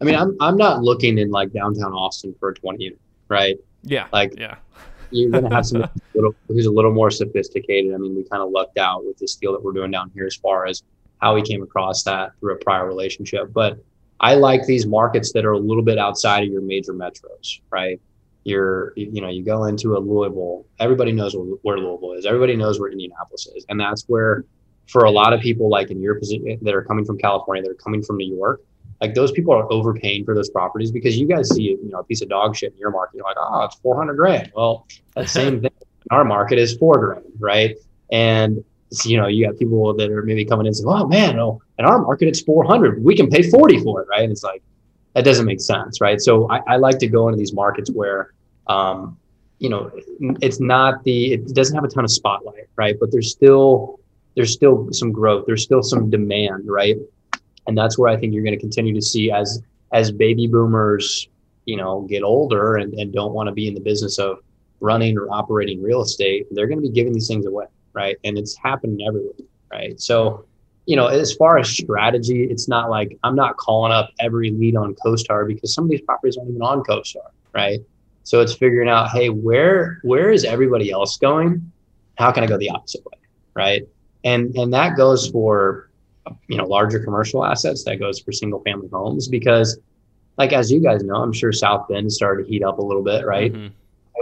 I 0.00 0.04
mean, 0.04 0.14
I'm 0.14 0.36
I'm 0.40 0.56
not 0.56 0.82
looking 0.82 1.18
in 1.18 1.30
like 1.30 1.52
downtown 1.52 1.92
Austin 1.92 2.34
for 2.38 2.50
a 2.50 2.54
20 2.54 2.84
unit, 2.84 3.00
right? 3.28 3.56
Yeah. 3.82 4.06
Like, 4.12 4.34
yeah. 4.38 4.56
you're 5.10 5.30
gonna 5.30 5.54
have 5.54 5.66
some 5.66 5.84
little, 6.14 6.34
who's 6.46 6.66
a 6.66 6.70
little 6.70 6.92
more 6.92 7.10
sophisticated. 7.10 7.94
I 7.94 7.98
mean, 7.98 8.14
we 8.14 8.24
kind 8.24 8.42
of 8.42 8.50
lucked 8.50 8.78
out 8.78 9.04
with 9.04 9.18
this 9.18 9.34
deal 9.36 9.52
that 9.52 9.62
we're 9.62 9.72
doing 9.72 9.90
down 9.90 10.10
here 10.14 10.26
as 10.26 10.36
far 10.36 10.66
as 10.66 10.82
how 11.20 11.34
we 11.34 11.42
came 11.42 11.62
across 11.62 12.04
that 12.04 12.30
through 12.38 12.54
a 12.54 12.58
prior 12.58 12.86
relationship. 12.86 13.52
But 13.52 13.78
I 14.20 14.34
like 14.34 14.64
these 14.66 14.86
markets 14.86 15.32
that 15.32 15.44
are 15.44 15.52
a 15.52 15.58
little 15.58 15.82
bit 15.82 15.98
outside 15.98 16.44
of 16.44 16.50
your 16.50 16.62
major 16.62 16.92
metros, 16.92 17.60
right? 17.70 18.00
you're 18.48 18.94
you 18.96 19.20
know 19.20 19.28
you 19.28 19.44
go 19.44 19.64
into 19.64 19.96
a 19.96 20.00
Louisville, 20.00 20.66
everybody 20.80 21.12
knows 21.12 21.36
where 21.62 21.76
Louisville 21.76 22.14
is. 22.14 22.24
Everybody 22.24 22.56
knows 22.56 22.80
where 22.80 22.90
Indianapolis 22.90 23.46
is, 23.54 23.66
and 23.68 23.78
that's 23.78 24.04
where 24.06 24.44
for 24.86 25.04
a 25.04 25.10
lot 25.10 25.34
of 25.34 25.40
people 25.40 25.68
like 25.68 25.90
in 25.90 26.00
your 26.00 26.14
position 26.14 26.58
that 26.62 26.74
are 26.74 26.82
coming 26.82 27.04
from 27.04 27.18
California, 27.18 27.62
that 27.62 27.70
are 27.70 27.74
coming 27.74 28.02
from 28.02 28.16
New 28.16 28.34
York, 28.34 28.62
like 29.00 29.14
those 29.14 29.32
people 29.32 29.54
are 29.54 29.70
overpaying 29.72 30.24
for 30.24 30.34
those 30.34 30.50
properties 30.50 30.90
because 30.90 31.16
you 31.16 31.26
guys 31.26 31.54
see 31.54 31.62
you 31.62 31.88
know 31.90 32.00
a 32.00 32.04
piece 32.04 32.22
of 32.22 32.28
dog 32.28 32.56
shit 32.56 32.72
in 32.72 32.78
your 32.78 32.90
market, 32.90 33.16
you're 33.16 33.24
like, 33.24 33.36
oh, 33.38 33.64
it's 33.64 33.76
four 33.76 33.96
hundred 33.96 34.16
grand. 34.16 34.52
Well, 34.54 34.86
that 35.14 35.28
same 35.40 35.60
thing 35.60 35.70
in 35.80 36.16
our 36.16 36.24
market 36.24 36.58
is 36.58 36.76
four 36.76 36.98
grand, 36.98 37.24
right? 37.38 37.76
And 38.10 38.64
you 39.04 39.18
know, 39.18 39.26
you 39.26 39.46
got 39.46 39.58
people 39.58 39.94
that 39.94 40.10
are 40.10 40.22
maybe 40.22 40.44
coming 40.44 40.66
in 40.66 40.68
and 40.68 40.76
saying, 40.76 40.88
"Oh 40.88 41.06
man, 41.06 41.38
oh, 41.38 41.60
in 41.78 41.84
our 41.84 42.00
market 42.00 42.28
it's 42.28 42.40
400. 42.40 43.04
We 43.04 43.14
can 43.14 43.28
pay 43.28 43.48
40 43.48 43.82
for 43.82 44.02
it, 44.02 44.08
right?" 44.08 44.22
And 44.22 44.32
it's 44.32 44.42
like 44.42 44.62
that 45.14 45.24
doesn't 45.24 45.46
make 45.46 45.60
sense, 45.60 46.00
right? 46.00 46.20
So 46.20 46.50
I, 46.50 46.60
I 46.66 46.76
like 46.76 46.98
to 46.98 47.06
go 47.06 47.28
into 47.28 47.38
these 47.38 47.52
markets 47.52 47.90
where 47.90 48.32
um, 48.66 49.18
you 49.58 49.68
know, 49.68 49.90
it's 50.40 50.60
not 50.60 51.02
the 51.04 51.34
it 51.34 51.54
doesn't 51.54 51.74
have 51.74 51.84
a 51.84 51.88
ton 51.88 52.04
of 52.04 52.10
spotlight, 52.10 52.68
right? 52.76 52.96
But 52.98 53.10
there's 53.10 53.30
still 53.30 53.98
there's 54.36 54.52
still 54.52 54.88
some 54.92 55.10
growth, 55.10 55.44
there's 55.46 55.62
still 55.62 55.82
some 55.82 56.10
demand, 56.10 56.64
right? 56.68 56.96
And 57.68 57.76
that's 57.76 57.98
where 57.98 58.08
I 58.08 58.16
think 58.16 58.32
you're 58.32 58.42
going 58.42 58.56
to 58.56 58.60
continue 58.60 58.94
to 58.94 59.02
see 59.02 59.30
as 59.30 59.62
as 59.92 60.10
baby 60.10 60.46
boomers, 60.46 61.28
you 61.66 61.76
know, 61.76 62.02
get 62.02 62.22
older 62.22 62.76
and, 62.76 62.92
and 62.94 63.12
don't 63.12 63.32
want 63.32 63.46
to 63.48 63.52
be 63.52 63.68
in 63.68 63.74
the 63.74 63.80
business 63.80 64.18
of 64.18 64.38
running 64.80 65.16
or 65.16 65.28
operating 65.30 65.82
real 65.82 66.02
estate, 66.02 66.46
they're 66.50 66.66
going 66.66 66.78
to 66.78 66.82
be 66.82 66.90
giving 66.90 67.12
these 67.12 67.28
things 67.28 67.46
away, 67.46 67.66
right? 67.92 68.16
And 68.24 68.36
it's 68.38 68.56
happening 68.56 69.06
everywhere, 69.06 69.32
right? 69.70 70.00
So, 70.00 70.44
you 70.86 70.96
know, 70.96 71.06
as 71.06 71.34
far 71.34 71.58
as 71.58 71.68
strategy, 71.68 72.44
it's 72.44 72.68
not 72.68 72.90
like 72.90 73.18
I'm 73.22 73.34
not 73.34 73.56
calling 73.56 73.92
up 73.92 74.10
every 74.20 74.50
lead 74.50 74.76
on 74.76 74.94
CoStar 74.94 75.46
because 75.46 75.74
some 75.74 75.84
of 75.84 75.90
these 75.90 76.02
properties 76.02 76.36
aren't 76.36 76.50
even 76.50 76.62
on 76.62 76.82
CoStar, 76.82 77.30
right? 77.54 77.80
So 78.24 78.40
it's 78.40 78.54
figuring 78.54 78.88
out, 78.88 79.10
hey, 79.10 79.28
where 79.28 80.00
where 80.02 80.30
is 80.30 80.44
everybody 80.44 80.90
else 80.90 81.16
going? 81.16 81.70
How 82.16 82.30
can 82.32 82.44
I 82.44 82.46
go 82.46 82.58
the 82.58 82.70
opposite 82.70 83.04
way, 83.04 83.18
right? 83.54 83.88
And 84.24 84.54
and 84.56 84.72
that 84.74 84.96
goes 84.96 85.28
for 85.30 85.87
you 86.48 86.56
know 86.56 86.64
larger 86.66 86.98
commercial 86.98 87.44
assets. 87.44 87.84
That 87.84 87.96
goes 87.96 88.20
for 88.20 88.32
single 88.32 88.60
family 88.60 88.88
homes 88.88 89.28
because, 89.28 89.78
like 90.36 90.52
as 90.52 90.70
you 90.70 90.80
guys 90.80 91.02
know, 91.02 91.16
I'm 91.16 91.32
sure 91.32 91.52
South 91.52 91.88
Bend 91.88 92.12
started 92.12 92.44
to 92.44 92.48
heat 92.48 92.62
up 92.62 92.78
a 92.78 92.82
little 92.82 93.02
bit, 93.02 93.24
right? 93.26 93.52
Mm-hmm. 93.52 93.68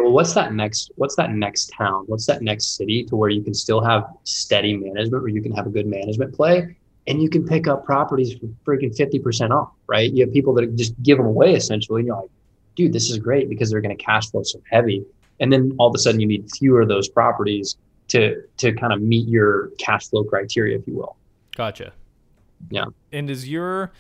Well, 0.02 0.12
what's 0.12 0.34
that 0.34 0.52
next? 0.52 0.90
What's 0.96 1.16
that 1.16 1.30
next 1.30 1.72
town? 1.76 2.04
What's 2.06 2.26
that 2.26 2.42
next 2.42 2.76
city 2.76 3.04
to 3.04 3.16
where 3.16 3.30
you 3.30 3.42
can 3.42 3.54
still 3.54 3.82
have 3.82 4.06
steady 4.24 4.76
management, 4.76 5.22
where 5.22 5.28
you 5.28 5.42
can 5.42 5.52
have 5.52 5.66
a 5.66 5.70
good 5.70 5.86
management 5.86 6.34
play, 6.34 6.76
and 7.06 7.22
you 7.22 7.28
can 7.28 7.46
pick 7.46 7.66
up 7.66 7.84
properties 7.84 8.34
for 8.34 8.46
freaking 8.64 8.94
fifty 8.94 9.18
percent 9.18 9.52
off, 9.52 9.72
right? 9.86 10.12
You 10.12 10.24
have 10.24 10.32
people 10.32 10.54
that 10.54 10.76
just 10.76 11.00
give 11.02 11.18
them 11.18 11.26
away 11.26 11.54
essentially, 11.54 12.00
and 12.00 12.06
you're 12.06 12.16
like, 12.16 12.30
dude, 12.76 12.92
this 12.92 13.10
is 13.10 13.18
great 13.18 13.48
because 13.48 13.70
they're 13.70 13.80
going 13.80 13.96
to 13.96 14.02
cash 14.02 14.30
flow 14.30 14.42
so 14.42 14.60
heavy. 14.70 15.04
And 15.40 15.52
then 15.52 15.74
all 15.78 15.88
of 15.88 15.94
a 15.94 15.98
sudden 15.98 16.20
you 16.20 16.26
need 16.26 16.48
fewer 16.56 16.82
of 16.82 16.88
those 16.88 17.08
properties 17.08 17.76
to 18.08 18.42
to 18.58 18.72
kind 18.72 18.92
of 18.92 19.02
meet 19.02 19.26
your 19.28 19.70
cash 19.78 20.08
flow 20.08 20.24
criteria, 20.24 20.78
if 20.78 20.86
you 20.86 20.96
will. 20.96 21.16
Gotcha. 21.56 21.92
Yeah. 22.70 22.86
And 23.12 23.28
is 23.28 23.48
your 23.48 23.92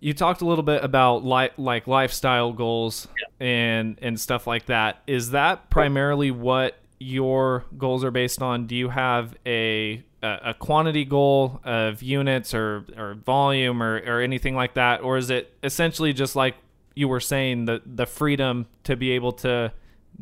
you 0.00 0.12
talked 0.12 0.42
a 0.42 0.44
little 0.44 0.64
bit 0.64 0.84
about 0.84 1.24
li- 1.24 1.50
like 1.56 1.86
lifestyle 1.86 2.52
goals 2.52 3.08
yeah. 3.18 3.46
and 3.46 3.98
and 4.02 4.20
stuff 4.20 4.46
like 4.46 4.66
that. 4.66 5.02
Is 5.06 5.30
that 5.30 5.70
primarily 5.70 6.30
what 6.30 6.76
your 6.98 7.64
goals 7.78 8.04
are 8.04 8.10
based 8.10 8.42
on? 8.42 8.66
Do 8.66 8.76
you 8.76 8.90
have 8.90 9.34
a 9.46 10.04
a 10.22 10.54
quantity 10.54 11.04
goal 11.04 11.60
of 11.64 12.02
units 12.02 12.54
or, 12.54 12.86
or 12.96 13.14
volume 13.14 13.82
or, 13.82 13.96
or 14.06 14.20
anything 14.22 14.54
like 14.54 14.74
that? 14.74 15.02
Or 15.02 15.18
is 15.18 15.28
it 15.28 15.52
essentially 15.62 16.14
just 16.14 16.34
like 16.34 16.54
you 16.94 17.08
were 17.08 17.20
saying, 17.20 17.66
the, 17.66 17.82
the 17.84 18.06
freedom 18.06 18.66
to 18.84 18.96
be 18.96 19.10
able 19.12 19.32
to 19.32 19.72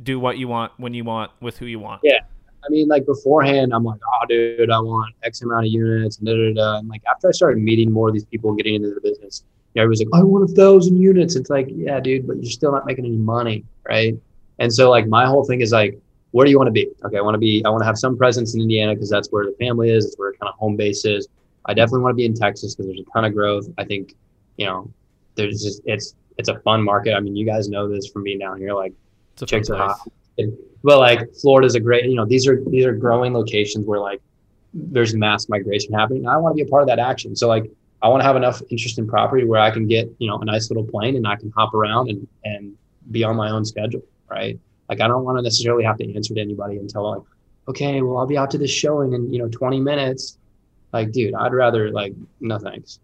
do 0.02 0.18
what 0.18 0.38
you 0.38 0.48
want 0.48 0.72
when 0.76 0.92
you 0.92 1.04
want 1.04 1.30
with 1.40 1.58
who 1.58 1.66
you 1.66 1.78
want? 1.78 2.00
Yeah. 2.02 2.18
I 2.64 2.68
mean, 2.68 2.88
like 2.88 3.06
beforehand, 3.06 3.72
I'm 3.74 3.84
like, 3.84 4.00
oh, 4.00 4.26
dude, 4.28 4.70
I 4.70 4.78
want 4.78 5.14
X 5.22 5.42
amount 5.42 5.66
of 5.66 5.72
units, 5.72 6.18
and 6.18 6.26
da 6.26 6.34
da 6.34 6.52
da. 6.54 6.78
And 6.78 6.88
like 6.88 7.02
after 7.10 7.28
I 7.28 7.32
started 7.32 7.62
meeting 7.62 7.90
more 7.90 8.08
of 8.08 8.14
these 8.14 8.24
people 8.24 8.50
and 8.50 8.58
getting 8.58 8.76
into 8.76 8.94
the 8.94 9.00
business, 9.00 9.44
you 9.74 9.80
know, 9.80 9.84
everybody's 9.84 10.06
like, 10.06 10.20
I 10.20 10.24
want 10.24 10.50
a 10.50 10.54
thousand 10.54 11.00
units. 11.00 11.34
It's 11.36 11.50
like, 11.50 11.66
yeah, 11.70 11.98
dude, 12.00 12.26
but 12.26 12.36
you're 12.36 12.50
still 12.50 12.72
not 12.72 12.86
making 12.86 13.04
any 13.04 13.16
money, 13.16 13.64
right? 13.88 14.14
And 14.58 14.72
so 14.72 14.90
like 14.90 15.06
my 15.06 15.26
whole 15.26 15.44
thing 15.44 15.60
is 15.60 15.72
like, 15.72 15.98
where 16.32 16.44
do 16.44 16.50
you 16.50 16.58
want 16.58 16.68
to 16.68 16.72
be? 16.72 16.88
Okay, 17.04 17.18
I 17.18 17.20
want 17.20 17.34
to 17.34 17.38
be, 17.38 17.64
I 17.64 17.68
want 17.68 17.82
to 17.82 17.86
have 17.86 17.98
some 17.98 18.16
presence 18.16 18.54
in 18.54 18.60
Indiana 18.60 18.94
because 18.94 19.10
that's 19.10 19.28
where 19.28 19.44
the 19.44 19.56
family 19.58 19.90
is. 19.90 20.06
It's 20.06 20.16
where 20.16 20.32
kind 20.32 20.48
of 20.48 20.54
home 20.56 20.76
base 20.76 21.04
is. 21.04 21.28
I 21.66 21.74
definitely 21.74 22.02
want 22.02 22.12
to 22.12 22.16
be 22.16 22.24
in 22.24 22.34
Texas 22.34 22.74
because 22.74 22.86
there's 22.86 23.00
a 23.00 23.10
ton 23.12 23.24
of 23.24 23.34
growth. 23.34 23.68
I 23.78 23.84
think, 23.84 24.14
you 24.56 24.66
know, 24.66 24.90
there's 25.34 25.62
just 25.62 25.82
it's 25.84 26.14
it's 26.38 26.48
a 26.48 26.58
fun 26.60 26.82
market. 26.82 27.14
I 27.14 27.20
mean, 27.20 27.36
you 27.36 27.46
guys 27.46 27.68
know 27.68 27.88
this 27.88 28.08
from 28.08 28.24
being 28.24 28.38
down 28.38 28.58
here. 28.58 28.74
Like, 28.74 28.92
chicks 29.46 29.70
are 29.70 29.76
hot. 29.76 29.98
But 30.84 30.98
like 30.98 31.32
Florida's 31.40 31.74
a 31.74 31.80
great, 31.80 32.06
you 32.06 32.16
know, 32.16 32.26
these 32.26 32.46
are 32.46 32.62
these 32.66 32.84
are 32.84 32.92
growing 32.92 33.32
locations 33.32 33.86
where 33.86 34.00
like 34.00 34.20
there's 34.74 35.14
mass 35.14 35.48
migration 35.48 35.92
happening. 35.92 36.26
I 36.26 36.36
want 36.36 36.56
to 36.56 36.62
be 36.62 36.68
a 36.68 36.70
part 36.70 36.82
of 36.82 36.88
that 36.88 36.98
action. 36.98 37.36
So 37.36 37.48
like 37.48 37.70
I 38.02 38.08
want 38.08 38.20
to 38.20 38.24
have 38.24 38.36
enough 38.36 38.62
interest 38.70 38.98
in 38.98 39.06
property 39.06 39.44
where 39.44 39.60
I 39.60 39.70
can 39.70 39.86
get, 39.86 40.08
you 40.18 40.28
know, 40.28 40.38
a 40.38 40.44
nice 40.44 40.70
little 40.70 40.84
plane 40.84 41.16
and 41.16 41.26
I 41.26 41.36
can 41.36 41.52
hop 41.56 41.74
around 41.74 42.10
and 42.10 42.26
and 42.44 42.76
be 43.10 43.24
on 43.24 43.36
my 43.36 43.50
own 43.50 43.64
schedule, 43.64 44.02
right? 44.28 44.58
Like 44.88 45.00
I 45.00 45.08
don't 45.08 45.24
want 45.24 45.38
to 45.38 45.42
necessarily 45.42 45.84
have 45.84 45.98
to 45.98 46.14
answer 46.14 46.34
to 46.34 46.40
anybody 46.40 46.78
until 46.78 47.10
like, 47.10 47.22
okay, 47.68 48.02
well 48.02 48.18
I'll 48.18 48.26
be 48.26 48.36
out 48.36 48.50
to 48.52 48.58
this 48.58 48.70
showing 48.70 49.12
in 49.12 49.32
you 49.32 49.38
know 49.38 49.48
20 49.48 49.80
minutes. 49.80 50.38
Like, 50.92 51.12
dude, 51.12 51.34
I'd 51.34 51.54
rather 51.54 51.90
like 51.90 52.12
no 52.40 52.58
thanks. 52.58 52.98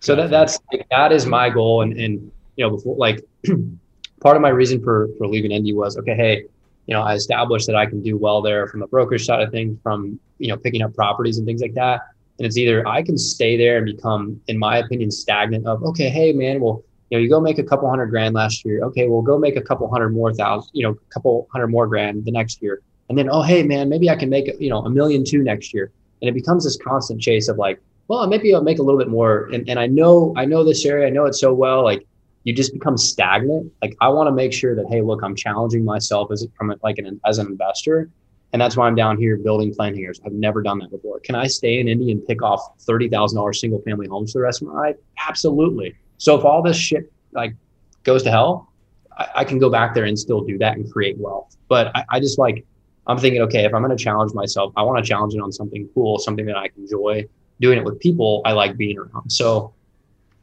So 0.00 0.14
that 0.16 0.30
that's 0.30 0.58
like, 0.72 0.86
that 0.90 1.12
is 1.12 1.24
my 1.26 1.48
goal, 1.50 1.82
and 1.82 1.92
and 1.92 2.30
you 2.56 2.64
know 2.64 2.70
before 2.70 2.96
like 2.96 3.24
part 4.26 4.36
of 4.36 4.42
my 4.42 4.48
reason 4.48 4.82
for 4.82 5.08
for 5.18 5.28
leaving 5.28 5.52
Indy 5.52 5.72
was 5.72 5.96
okay, 5.96 6.16
hey, 6.16 6.44
you 6.86 6.94
know 6.94 7.02
I 7.02 7.14
established 7.14 7.68
that 7.68 7.76
I 7.76 7.86
can 7.86 8.02
do 8.02 8.16
well 8.16 8.42
there 8.42 8.66
from 8.66 8.80
the 8.80 8.88
brokerage 8.88 9.24
side 9.24 9.40
of 9.40 9.52
things, 9.52 9.78
from 9.84 10.18
you 10.38 10.48
know 10.48 10.56
picking 10.56 10.82
up 10.82 10.92
properties 10.94 11.38
and 11.38 11.46
things 11.46 11.62
like 11.62 11.74
that. 11.74 12.00
And 12.38 12.44
it's 12.46 12.56
either 12.56 12.86
I 12.88 13.02
can 13.02 13.16
stay 13.16 13.56
there 13.56 13.76
and 13.78 13.86
become, 13.86 14.40
in 14.48 14.58
my 14.58 14.78
opinion, 14.78 15.12
stagnant 15.12 15.64
of 15.64 15.84
okay, 15.84 16.08
hey 16.08 16.32
man, 16.32 16.60
well 16.60 16.82
you 17.10 17.16
know, 17.16 17.22
you 17.22 17.30
go 17.30 17.40
make 17.40 17.60
a 17.60 17.62
couple 17.62 17.88
hundred 17.88 18.06
grand 18.06 18.34
last 18.34 18.64
year. 18.64 18.82
Okay, 18.86 19.06
well, 19.06 19.22
go 19.22 19.38
make 19.38 19.54
a 19.54 19.62
couple 19.62 19.88
hundred 19.88 20.10
more 20.10 20.34
thousand, 20.34 20.70
you 20.72 20.82
know, 20.82 20.90
a 20.90 21.12
couple 21.14 21.46
hundred 21.52 21.68
more 21.68 21.86
grand 21.86 22.24
the 22.24 22.32
next 22.32 22.60
year. 22.60 22.82
And 23.08 23.16
then, 23.16 23.28
oh, 23.30 23.42
hey, 23.42 23.62
man, 23.62 23.88
maybe 23.88 24.10
I 24.10 24.16
can 24.16 24.28
make, 24.28 24.50
you 24.58 24.70
know, 24.70 24.80
a 24.80 24.90
million 24.90 25.24
two 25.24 25.40
next 25.44 25.72
year. 25.72 25.92
And 26.20 26.28
it 26.28 26.34
becomes 26.34 26.64
this 26.64 26.76
constant 26.76 27.20
chase 27.20 27.46
of 27.46 27.58
like, 27.58 27.80
well, 28.08 28.26
maybe 28.26 28.52
I'll 28.52 28.68
make 28.70 28.80
a 28.80 28.82
little 28.82 28.98
bit 28.98 29.08
more. 29.08 29.48
And, 29.52 29.68
and 29.68 29.78
I 29.78 29.86
know, 29.86 30.34
I 30.36 30.46
know 30.46 30.64
this 30.64 30.84
area, 30.84 31.06
I 31.06 31.10
know 31.10 31.26
it 31.26 31.36
so 31.36 31.54
well. 31.54 31.84
Like 31.84 32.04
you 32.46 32.54
just 32.54 32.72
become 32.72 32.96
stagnant. 32.96 33.72
Like 33.82 33.96
I 34.00 34.08
want 34.08 34.28
to 34.28 34.32
make 34.32 34.52
sure 34.52 34.76
that, 34.76 34.86
hey, 34.88 35.02
look, 35.02 35.20
I'm 35.24 35.34
challenging 35.34 35.84
myself 35.84 36.30
as 36.30 36.46
from 36.56 36.72
like 36.84 36.96
an, 36.98 37.20
as 37.26 37.38
an 37.38 37.48
investor. 37.48 38.08
And 38.52 38.62
that's 38.62 38.76
why 38.76 38.86
I'm 38.86 38.94
down 38.94 39.18
here 39.18 39.36
building 39.36 39.74
plan 39.74 39.96
hangars. 39.96 40.20
I've 40.24 40.32
never 40.32 40.62
done 40.62 40.78
that 40.78 40.92
before. 40.92 41.18
Can 41.18 41.34
I 41.34 41.48
stay 41.48 41.80
in 41.80 41.88
Indy 41.88 42.12
and 42.12 42.24
pick 42.24 42.42
off 42.42 42.60
$30,000 42.78 43.54
single 43.56 43.82
family 43.82 44.06
homes 44.06 44.30
for 44.32 44.38
the 44.38 44.44
rest 44.44 44.62
of 44.62 44.68
my 44.68 44.74
life? 44.74 44.96
Absolutely. 45.28 45.96
So 46.18 46.38
if 46.38 46.44
all 46.44 46.62
this 46.62 46.76
shit 46.76 47.12
like 47.32 47.56
goes 48.04 48.22
to 48.22 48.30
hell, 48.30 48.72
I, 49.18 49.28
I 49.34 49.44
can 49.44 49.58
go 49.58 49.68
back 49.68 49.92
there 49.92 50.04
and 50.04 50.16
still 50.16 50.42
do 50.42 50.56
that 50.58 50.76
and 50.76 50.90
create 50.90 51.18
wealth. 51.18 51.56
But 51.66 51.90
I, 51.96 52.04
I 52.10 52.20
just 52.20 52.38
like 52.38 52.64
I'm 53.08 53.18
thinking, 53.18 53.42
okay, 53.42 53.64
if 53.64 53.74
I'm 53.74 53.82
going 53.82 53.96
to 53.96 54.02
challenge 54.02 54.34
myself, 54.34 54.72
I 54.76 54.82
want 54.82 55.04
to 55.04 55.08
challenge 55.08 55.34
it 55.34 55.40
on 55.40 55.50
something 55.50 55.88
cool, 55.94 56.18
something 56.18 56.46
that 56.46 56.56
I 56.56 56.70
enjoy 56.76 57.26
doing 57.60 57.78
it 57.78 57.84
with 57.84 57.98
people 57.98 58.42
I 58.44 58.52
like 58.52 58.76
being 58.76 58.98
around. 58.98 59.30
So, 59.30 59.72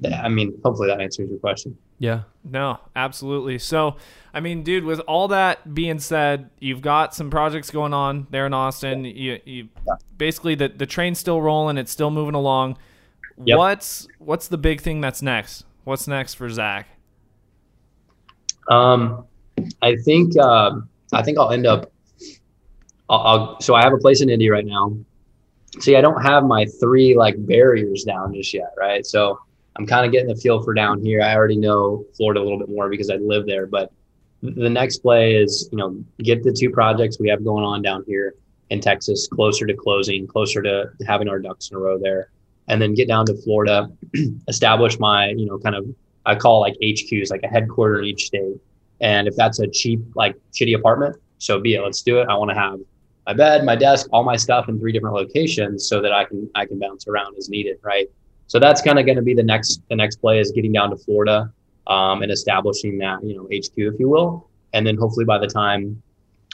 I 0.05 0.29
mean, 0.29 0.59
hopefully 0.63 0.87
that 0.87 0.99
answers 0.99 1.29
your 1.29 1.39
question. 1.39 1.77
Yeah. 1.99 2.23
No, 2.43 2.79
absolutely. 2.95 3.59
So, 3.59 3.95
I 4.33 4.39
mean, 4.39 4.63
dude, 4.63 4.83
with 4.83 4.99
all 5.01 5.27
that 5.29 5.73
being 5.73 5.99
said, 5.99 6.49
you've 6.59 6.81
got 6.81 7.15
some 7.15 7.29
projects 7.29 7.69
going 7.69 7.93
on 7.93 8.27
there 8.29 8.45
in 8.45 8.53
Austin. 8.53 9.05
You, 9.05 9.39
you 9.45 9.69
yeah. 9.85 9.93
basically 10.17 10.55
the 10.55 10.69
the 10.69 10.85
train's 10.85 11.19
still 11.19 11.41
rolling, 11.41 11.77
it's 11.77 11.91
still 11.91 12.11
moving 12.11 12.35
along. 12.35 12.77
Yep. 13.45 13.57
What's 13.57 14.07
what's 14.19 14.47
the 14.47 14.57
big 14.57 14.81
thing 14.81 15.01
that's 15.01 15.21
next? 15.21 15.65
What's 15.83 16.07
next 16.07 16.35
for 16.35 16.49
Zach? 16.49 16.87
Um, 18.69 19.25
I 19.81 19.95
think 19.97 20.33
uh, 20.37 20.79
I 21.11 21.21
think 21.23 21.37
I'll 21.37 21.51
end 21.51 21.65
up. 21.65 21.91
I'll, 23.09 23.19
I'll, 23.19 23.61
so 23.61 23.75
I 23.75 23.83
have 23.83 23.93
a 23.93 23.97
place 23.97 24.21
in 24.21 24.29
Indy 24.29 24.49
right 24.49 24.65
now. 24.65 24.95
See, 25.79 25.95
I 25.95 26.01
don't 26.01 26.21
have 26.21 26.43
my 26.43 26.65
three 26.79 27.15
like 27.15 27.35
barriers 27.45 28.03
down 28.03 28.33
just 28.33 28.53
yet, 28.53 28.73
right? 28.77 29.05
So 29.05 29.39
I'm 29.75 29.87
kind 29.87 30.05
of 30.05 30.11
getting 30.11 30.27
the 30.27 30.35
feel 30.35 30.61
for 30.61 30.73
down 30.73 31.03
here. 31.03 31.21
I 31.21 31.35
already 31.35 31.57
know 31.57 32.05
Florida 32.15 32.41
a 32.41 32.43
little 32.43 32.59
bit 32.59 32.69
more 32.69 32.89
because 32.89 33.09
I 33.09 33.15
live 33.15 33.45
there, 33.45 33.65
but 33.65 33.91
the 34.41 34.69
next 34.69 34.97
play 34.99 35.35
is 35.35 35.69
you 35.71 35.77
know 35.77 36.03
get 36.19 36.43
the 36.43 36.51
two 36.51 36.69
projects 36.69 37.19
we 37.19 37.29
have 37.29 37.43
going 37.43 37.63
on 37.63 37.81
down 37.81 38.03
here 38.07 38.35
in 38.69 38.81
Texas 38.81 39.27
closer 39.27 39.65
to 39.65 39.73
closing, 39.73 40.27
closer 40.27 40.61
to 40.61 40.91
having 41.07 41.27
our 41.27 41.39
ducks 41.39 41.69
in 41.69 41.77
a 41.77 41.79
row 41.79 41.97
there 41.97 42.29
and 42.67 42.81
then 42.81 42.93
get 42.93 43.07
down 43.07 43.25
to 43.25 43.35
Florida, 43.35 43.89
establish 44.47 44.99
my, 44.99 45.29
you 45.29 45.45
know, 45.45 45.59
kind 45.59 45.75
of, 45.75 45.85
I 46.25 46.35
call 46.35 46.61
like 46.61 46.75
HQs, 46.81 47.29
like 47.29 47.43
a 47.43 47.47
headquarter 47.47 47.99
in 47.99 48.05
each 48.05 48.25
state. 48.25 48.55
And 49.01 49.27
if 49.27 49.35
that's 49.35 49.59
a 49.59 49.67
cheap, 49.67 49.99
like 50.15 50.35
shitty 50.53 50.75
apartment, 50.75 51.17
so 51.39 51.59
be 51.59 51.75
it. 51.75 51.81
Let's 51.81 52.01
do 52.01 52.19
it. 52.19 52.27
I 52.29 52.35
want 52.35 52.51
to 52.51 52.55
have 52.55 52.79
my 53.25 53.33
bed, 53.33 53.65
my 53.65 53.75
desk, 53.75 54.07
all 54.11 54.23
my 54.23 54.37
stuff 54.37 54.69
in 54.69 54.79
three 54.79 54.91
different 54.91 55.15
locations 55.15 55.87
so 55.87 56.01
that 56.01 56.13
I 56.13 56.25
can, 56.25 56.49
I 56.55 56.65
can 56.65 56.79
bounce 56.79 57.07
around 57.07 57.35
as 57.37 57.49
needed. 57.49 57.79
Right. 57.81 58.09
So 58.53 58.59
that's 58.59 58.83
kind 58.83 58.99
of 58.99 59.07
going 59.07 59.15
to 59.15 59.23
be 59.23 59.33
the 59.33 59.41
next, 59.41 59.81
the 59.89 59.95
next 59.95 60.17
play 60.17 60.39
is 60.39 60.51
getting 60.51 60.71
down 60.71 60.91
to 60.91 60.95
Florida 60.95 61.51
um, 61.87 62.21
and 62.21 62.31
establishing 62.31 62.99
that, 62.99 63.23
you 63.23 63.35
know, 63.35 63.45
HQ, 63.45 63.73
if 63.75 63.99
you 63.99 64.07
will. 64.07 64.47
And 64.73 64.85
then 64.85 64.95
hopefully 64.95 65.25
by 65.25 65.39
the 65.39 65.47
time 65.47 65.99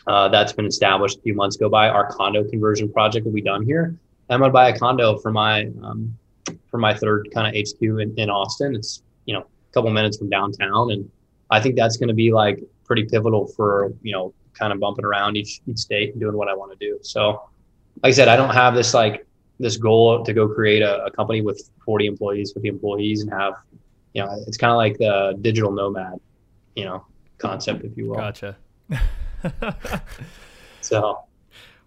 uh, 0.08 0.30
that's 0.30 0.54
been 0.54 0.66
established, 0.66 1.18
a 1.18 1.22
few 1.24 1.34
months 1.34 1.58
go 1.58 1.68
by, 1.68 1.90
our 1.90 2.10
condo 2.10 2.46
conversion 2.46 2.90
project 2.90 3.26
will 3.26 3.34
be 3.34 3.42
done 3.42 3.66
here. 3.66 4.00
I'm 4.30 4.40
gonna 4.40 4.54
buy 4.54 4.70
a 4.70 4.80
condo 4.80 5.18
for 5.18 5.30
my 5.30 5.66
um, 5.84 6.18
for 6.72 6.78
my 6.78 6.94
third 6.94 7.28
kind 7.34 7.54
of 7.54 7.62
HQ 7.62 7.82
in, 7.82 8.14
in 8.16 8.30
Austin. 8.30 8.76
It's 8.76 9.04
you 9.26 9.34
know 9.34 9.42
a 9.42 9.74
couple 9.74 9.90
minutes 9.90 10.18
from 10.18 10.30
downtown, 10.30 10.92
and 10.92 11.12
I 11.50 11.60
think 11.60 11.76
that's 11.76 11.98
going 11.98 12.08
to 12.08 12.14
be 12.14 12.32
like 12.32 12.64
pretty 12.86 13.04
pivotal 13.06 13.48
for 13.48 13.92
you 14.04 14.14
know 14.14 14.34
kind 14.54 14.72
of 14.72 14.80
bumping 14.80 15.04
around 15.04 15.36
each 15.36 15.60
each 15.68 15.80
state 15.80 16.12
and 16.12 16.22
doing 16.22 16.38
what 16.38 16.48
I 16.48 16.54
want 16.54 16.72
to 16.72 16.78
do. 16.78 17.00
So, 17.02 17.50
like 18.04 18.12
I 18.12 18.14
said, 18.14 18.30
I 18.30 18.38
don't 18.38 18.54
have 18.54 18.74
this 18.74 18.94
like 18.94 19.26
this 19.60 19.78
goal 19.78 20.24
to 20.24 20.34
go 20.34 20.48
create 20.48 20.82
a, 20.82 21.06
a 21.06 21.12
company 21.12 21.42
with 21.42 21.70
40 21.86 22.08
employees, 22.08 22.52
50 22.54 22.68
employees, 22.68 23.22
and 23.22 23.32
have 23.32 23.54
you 24.14 24.24
know 24.24 24.44
it's 24.48 24.58
kind 24.58 24.72
of 24.72 24.78
like 24.78 24.98
the 24.98 25.38
digital 25.42 25.72
nomad, 25.72 26.20
you 26.76 26.86
know, 26.86 27.06
concept, 27.38 27.84
if 27.84 27.96
you 27.98 28.10
will. 28.10 28.16
Gotcha. 28.16 28.58
so 30.82 31.20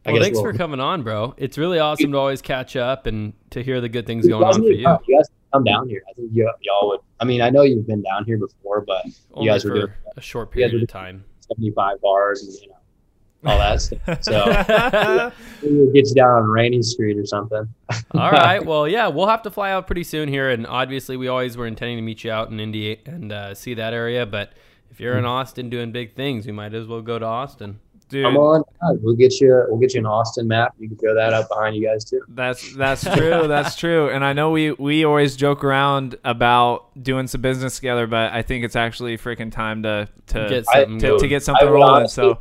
well, 0.04 0.20
thanks 0.20 0.36
we'll, 0.36 0.44
for 0.44 0.52
coming 0.52 0.80
on, 0.80 1.02
bro. 1.02 1.34
It's 1.36 1.58
really 1.58 1.78
awesome 1.78 2.12
to 2.12 2.18
always 2.18 2.42
catch 2.42 2.76
up 2.76 3.06
and 3.06 3.32
to 3.50 3.62
hear 3.62 3.80
the 3.80 3.88
good 3.88 4.06
things 4.06 4.26
going 4.26 4.42
on 4.42 4.54
for 4.54 4.68
you. 4.68 4.88
You 5.06 5.16
guys 5.16 5.28
come 5.52 5.64
down 5.64 5.88
here. 5.88 6.02
I 6.08 6.12
think 6.14 6.30
you, 6.32 6.50
all 6.72 6.88
would. 6.88 7.00
I 7.20 7.24
mean, 7.24 7.40
I 7.40 7.50
know 7.50 7.62
you've 7.62 7.86
been 7.86 8.02
down 8.02 8.24
here 8.24 8.38
before, 8.38 8.80
but 8.80 9.04
Only 9.32 9.46
you 9.46 9.50
guys 9.50 9.64
were 9.64 9.74
doing 9.74 9.92
a 10.16 10.20
short 10.20 10.50
period 10.50 10.82
of 10.82 10.88
time. 10.88 11.24
Seventy-five 11.40 12.00
bars 12.00 12.42
and 12.42 12.52
you 12.54 12.68
know 12.68 12.71
all 13.44 13.58
that 13.58 13.80
stuff. 13.80 14.22
So 14.22 15.32
we'll 15.62 15.92
get 15.92 16.08
you 16.08 16.14
down 16.14 16.42
on 16.42 16.44
Rainey 16.44 16.82
Street 16.82 17.18
or 17.18 17.26
something. 17.26 17.68
all 18.12 18.30
right. 18.30 18.64
Well, 18.72 18.86
yeah, 18.86 19.08
we'll 19.08 19.26
have 19.26 19.42
to 19.42 19.50
fly 19.50 19.72
out 19.72 19.86
pretty 19.86 20.04
soon 20.04 20.28
here, 20.28 20.50
and 20.50 20.66
obviously 20.66 21.16
we 21.16 21.28
always 21.28 21.56
were 21.56 21.66
intending 21.66 21.98
to 21.98 22.02
meet 22.02 22.24
you 22.24 22.30
out 22.30 22.50
in 22.50 22.60
Indy 22.60 23.00
and 23.04 23.32
uh, 23.32 23.54
see 23.54 23.74
that 23.74 23.92
area. 23.92 24.24
But 24.24 24.52
if 24.90 25.00
you're 25.00 25.14
in 25.14 25.24
mm-hmm. 25.24 25.28
Austin 25.28 25.70
doing 25.70 25.90
big 25.90 26.14
things, 26.14 26.46
we 26.46 26.52
might 26.52 26.74
as 26.74 26.86
well 26.86 27.02
go 27.02 27.18
to 27.18 27.26
Austin. 27.26 27.80
Dude. 28.08 28.24
Come 28.26 28.36
on, 28.36 28.62
we'll 29.00 29.16
get 29.16 29.40
you. 29.40 29.64
We'll 29.68 29.80
get 29.80 29.94
you 29.94 30.00
an 30.00 30.06
Austin 30.06 30.46
map. 30.46 30.74
You 30.78 30.86
can 30.86 30.98
throw 30.98 31.14
that 31.14 31.32
up 31.32 31.48
behind 31.48 31.74
you 31.74 31.86
guys 31.86 32.04
too. 32.04 32.20
That's 32.28 32.76
that's 32.76 33.02
true. 33.16 33.48
that's 33.48 33.74
true. 33.74 34.10
And 34.10 34.22
I 34.22 34.34
know 34.34 34.50
we 34.50 34.72
we 34.72 35.06
always 35.06 35.34
joke 35.34 35.64
around 35.64 36.16
about 36.22 37.02
doing 37.02 37.26
some 37.26 37.40
business 37.40 37.76
together, 37.76 38.06
but 38.06 38.30
I 38.34 38.42
think 38.42 38.66
it's 38.66 38.76
actually 38.76 39.16
freaking 39.16 39.50
time 39.50 39.82
to 39.84 40.10
to 40.26 40.46
get 40.46 40.66
something, 40.66 40.98
to, 40.98 41.18
to, 41.18 41.26
get 41.26 41.42
something 41.42 41.66
rolling. 41.66 41.90
Honestly, 41.90 42.22
so 42.22 42.38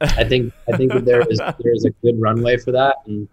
I 0.00 0.24
think 0.24 0.52
I 0.72 0.76
think 0.76 0.92
that 0.92 1.04
there 1.04 1.22
is 1.22 1.38
there 1.38 1.72
is 1.72 1.84
a 1.84 1.90
good 2.02 2.20
runway 2.20 2.56
for 2.56 2.72
that, 2.72 2.96
and 3.06 3.28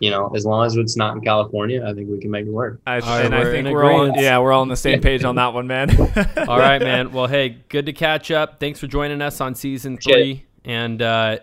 you 0.00 0.10
know, 0.10 0.30
as 0.34 0.44
long 0.44 0.66
as 0.66 0.76
it's 0.76 0.96
not 0.96 1.16
in 1.16 1.22
California, 1.22 1.84
I 1.86 1.92
think 1.94 2.10
we 2.10 2.18
can 2.18 2.30
make 2.30 2.46
it 2.46 2.52
work. 2.52 2.80
I, 2.86 2.98
right, 2.98 3.24
and 3.24 3.34
I 3.34 3.44
think 3.44 3.68
we're 3.68 3.84
all 3.84 4.10
yeah 4.16 4.38
we're 4.38 4.52
all 4.52 4.62
on 4.62 4.68
the 4.68 4.76
same 4.76 5.00
page 5.00 5.24
on 5.24 5.36
that 5.36 5.54
one, 5.54 5.66
man. 5.66 5.90
All 6.48 6.58
right, 6.58 6.80
man. 6.80 7.12
Well, 7.12 7.26
hey, 7.26 7.60
good 7.68 7.86
to 7.86 7.92
catch 7.92 8.30
up. 8.30 8.60
Thanks 8.60 8.80
for 8.80 8.86
joining 8.86 9.22
us 9.22 9.40
on 9.40 9.54
season 9.54 9.94
Appreciate 9.94 10.14
three. 10.14 10.46
And 10.64 11.00
uh, 11.00 11.38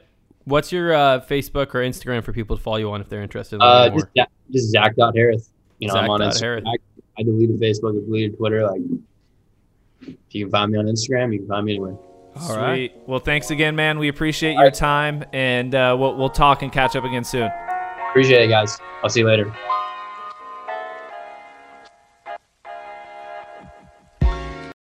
what's 0.46 0.72
your 0.72 0.94
uh, 0.94 1.20
Facebook 1.22 1.74
or 1.74 1.80
Instagram 1.80 2.24
for 2.24 2.34
people 2.34 2.58
to 2.58 2.62
follow 2.62 2.78
you 2.78 2.92
on 2.92 3.02
if 3.02 3.10
they're 3.10 3.22
interested 3.22 3.56
in 3.58 3.62
Uh, 3.62 3.84
learning 3.86 4.00
just. 4.00 4.08
Zach- 4.18 4.32
just 4.52 4.70
Zach 4.70 4.96
dot 4.96 5.16
Harris. 5.16 5.50
You 5.80 5.88
know, 5.88 5.94
Zach 5.96 6.04
I'm 6.04 6.10
on 6.10 6.22
Instagram. 6.22 6.64
I, 6.68 6.76
I 7.20 7.24
deleted 7.24 7.60
Facebook, 7.60 7.98
I 8.02 8.06
deleted 8.06 8.38
Twitter. 8.38 8.66
Like, 8.68 8.82
if 10.02 10.16
you 10.32 10.46
can 10.46 10.52
find 10.52 10.72
me 10.72 10.78
on 10.78 10.86
Instagram, 10.86 11.34
you 11.34 11.40
can 11.40 11.48
find 11.48 11.66
me 11.66 11.74
anywhere. 11.74 11.96
All 12.36 12.42
Sweet. 12.48 12.56
right. 12.56 13.08
Well, 13.08 13.20
thanks 13.20 13.52
again, 13.52 13.76
man. 13.76 14.00
We 14.00 14.08
appreciate 14.08 14.56
All 14.56 14.62
your 14.64 14.72
time, 14.72 15.24
and 15.34 15.76
uh, 15.76 15.96
we'll 16.00 16.16
we'll 16.16 16.30
talk 16.30 16.62
and 16.62 16.72
catch 16.72 16.96
up 16.96 17.04
again 17.04 17.24
soon. 17.24 17.50
Appreciate 18.10 18.46
it, 18.46 18.48
guys. 18.50 18.78
I'll 19.04 19.10
see 19.10 19.22
you 19.22 19.28
later. 19.28 19.54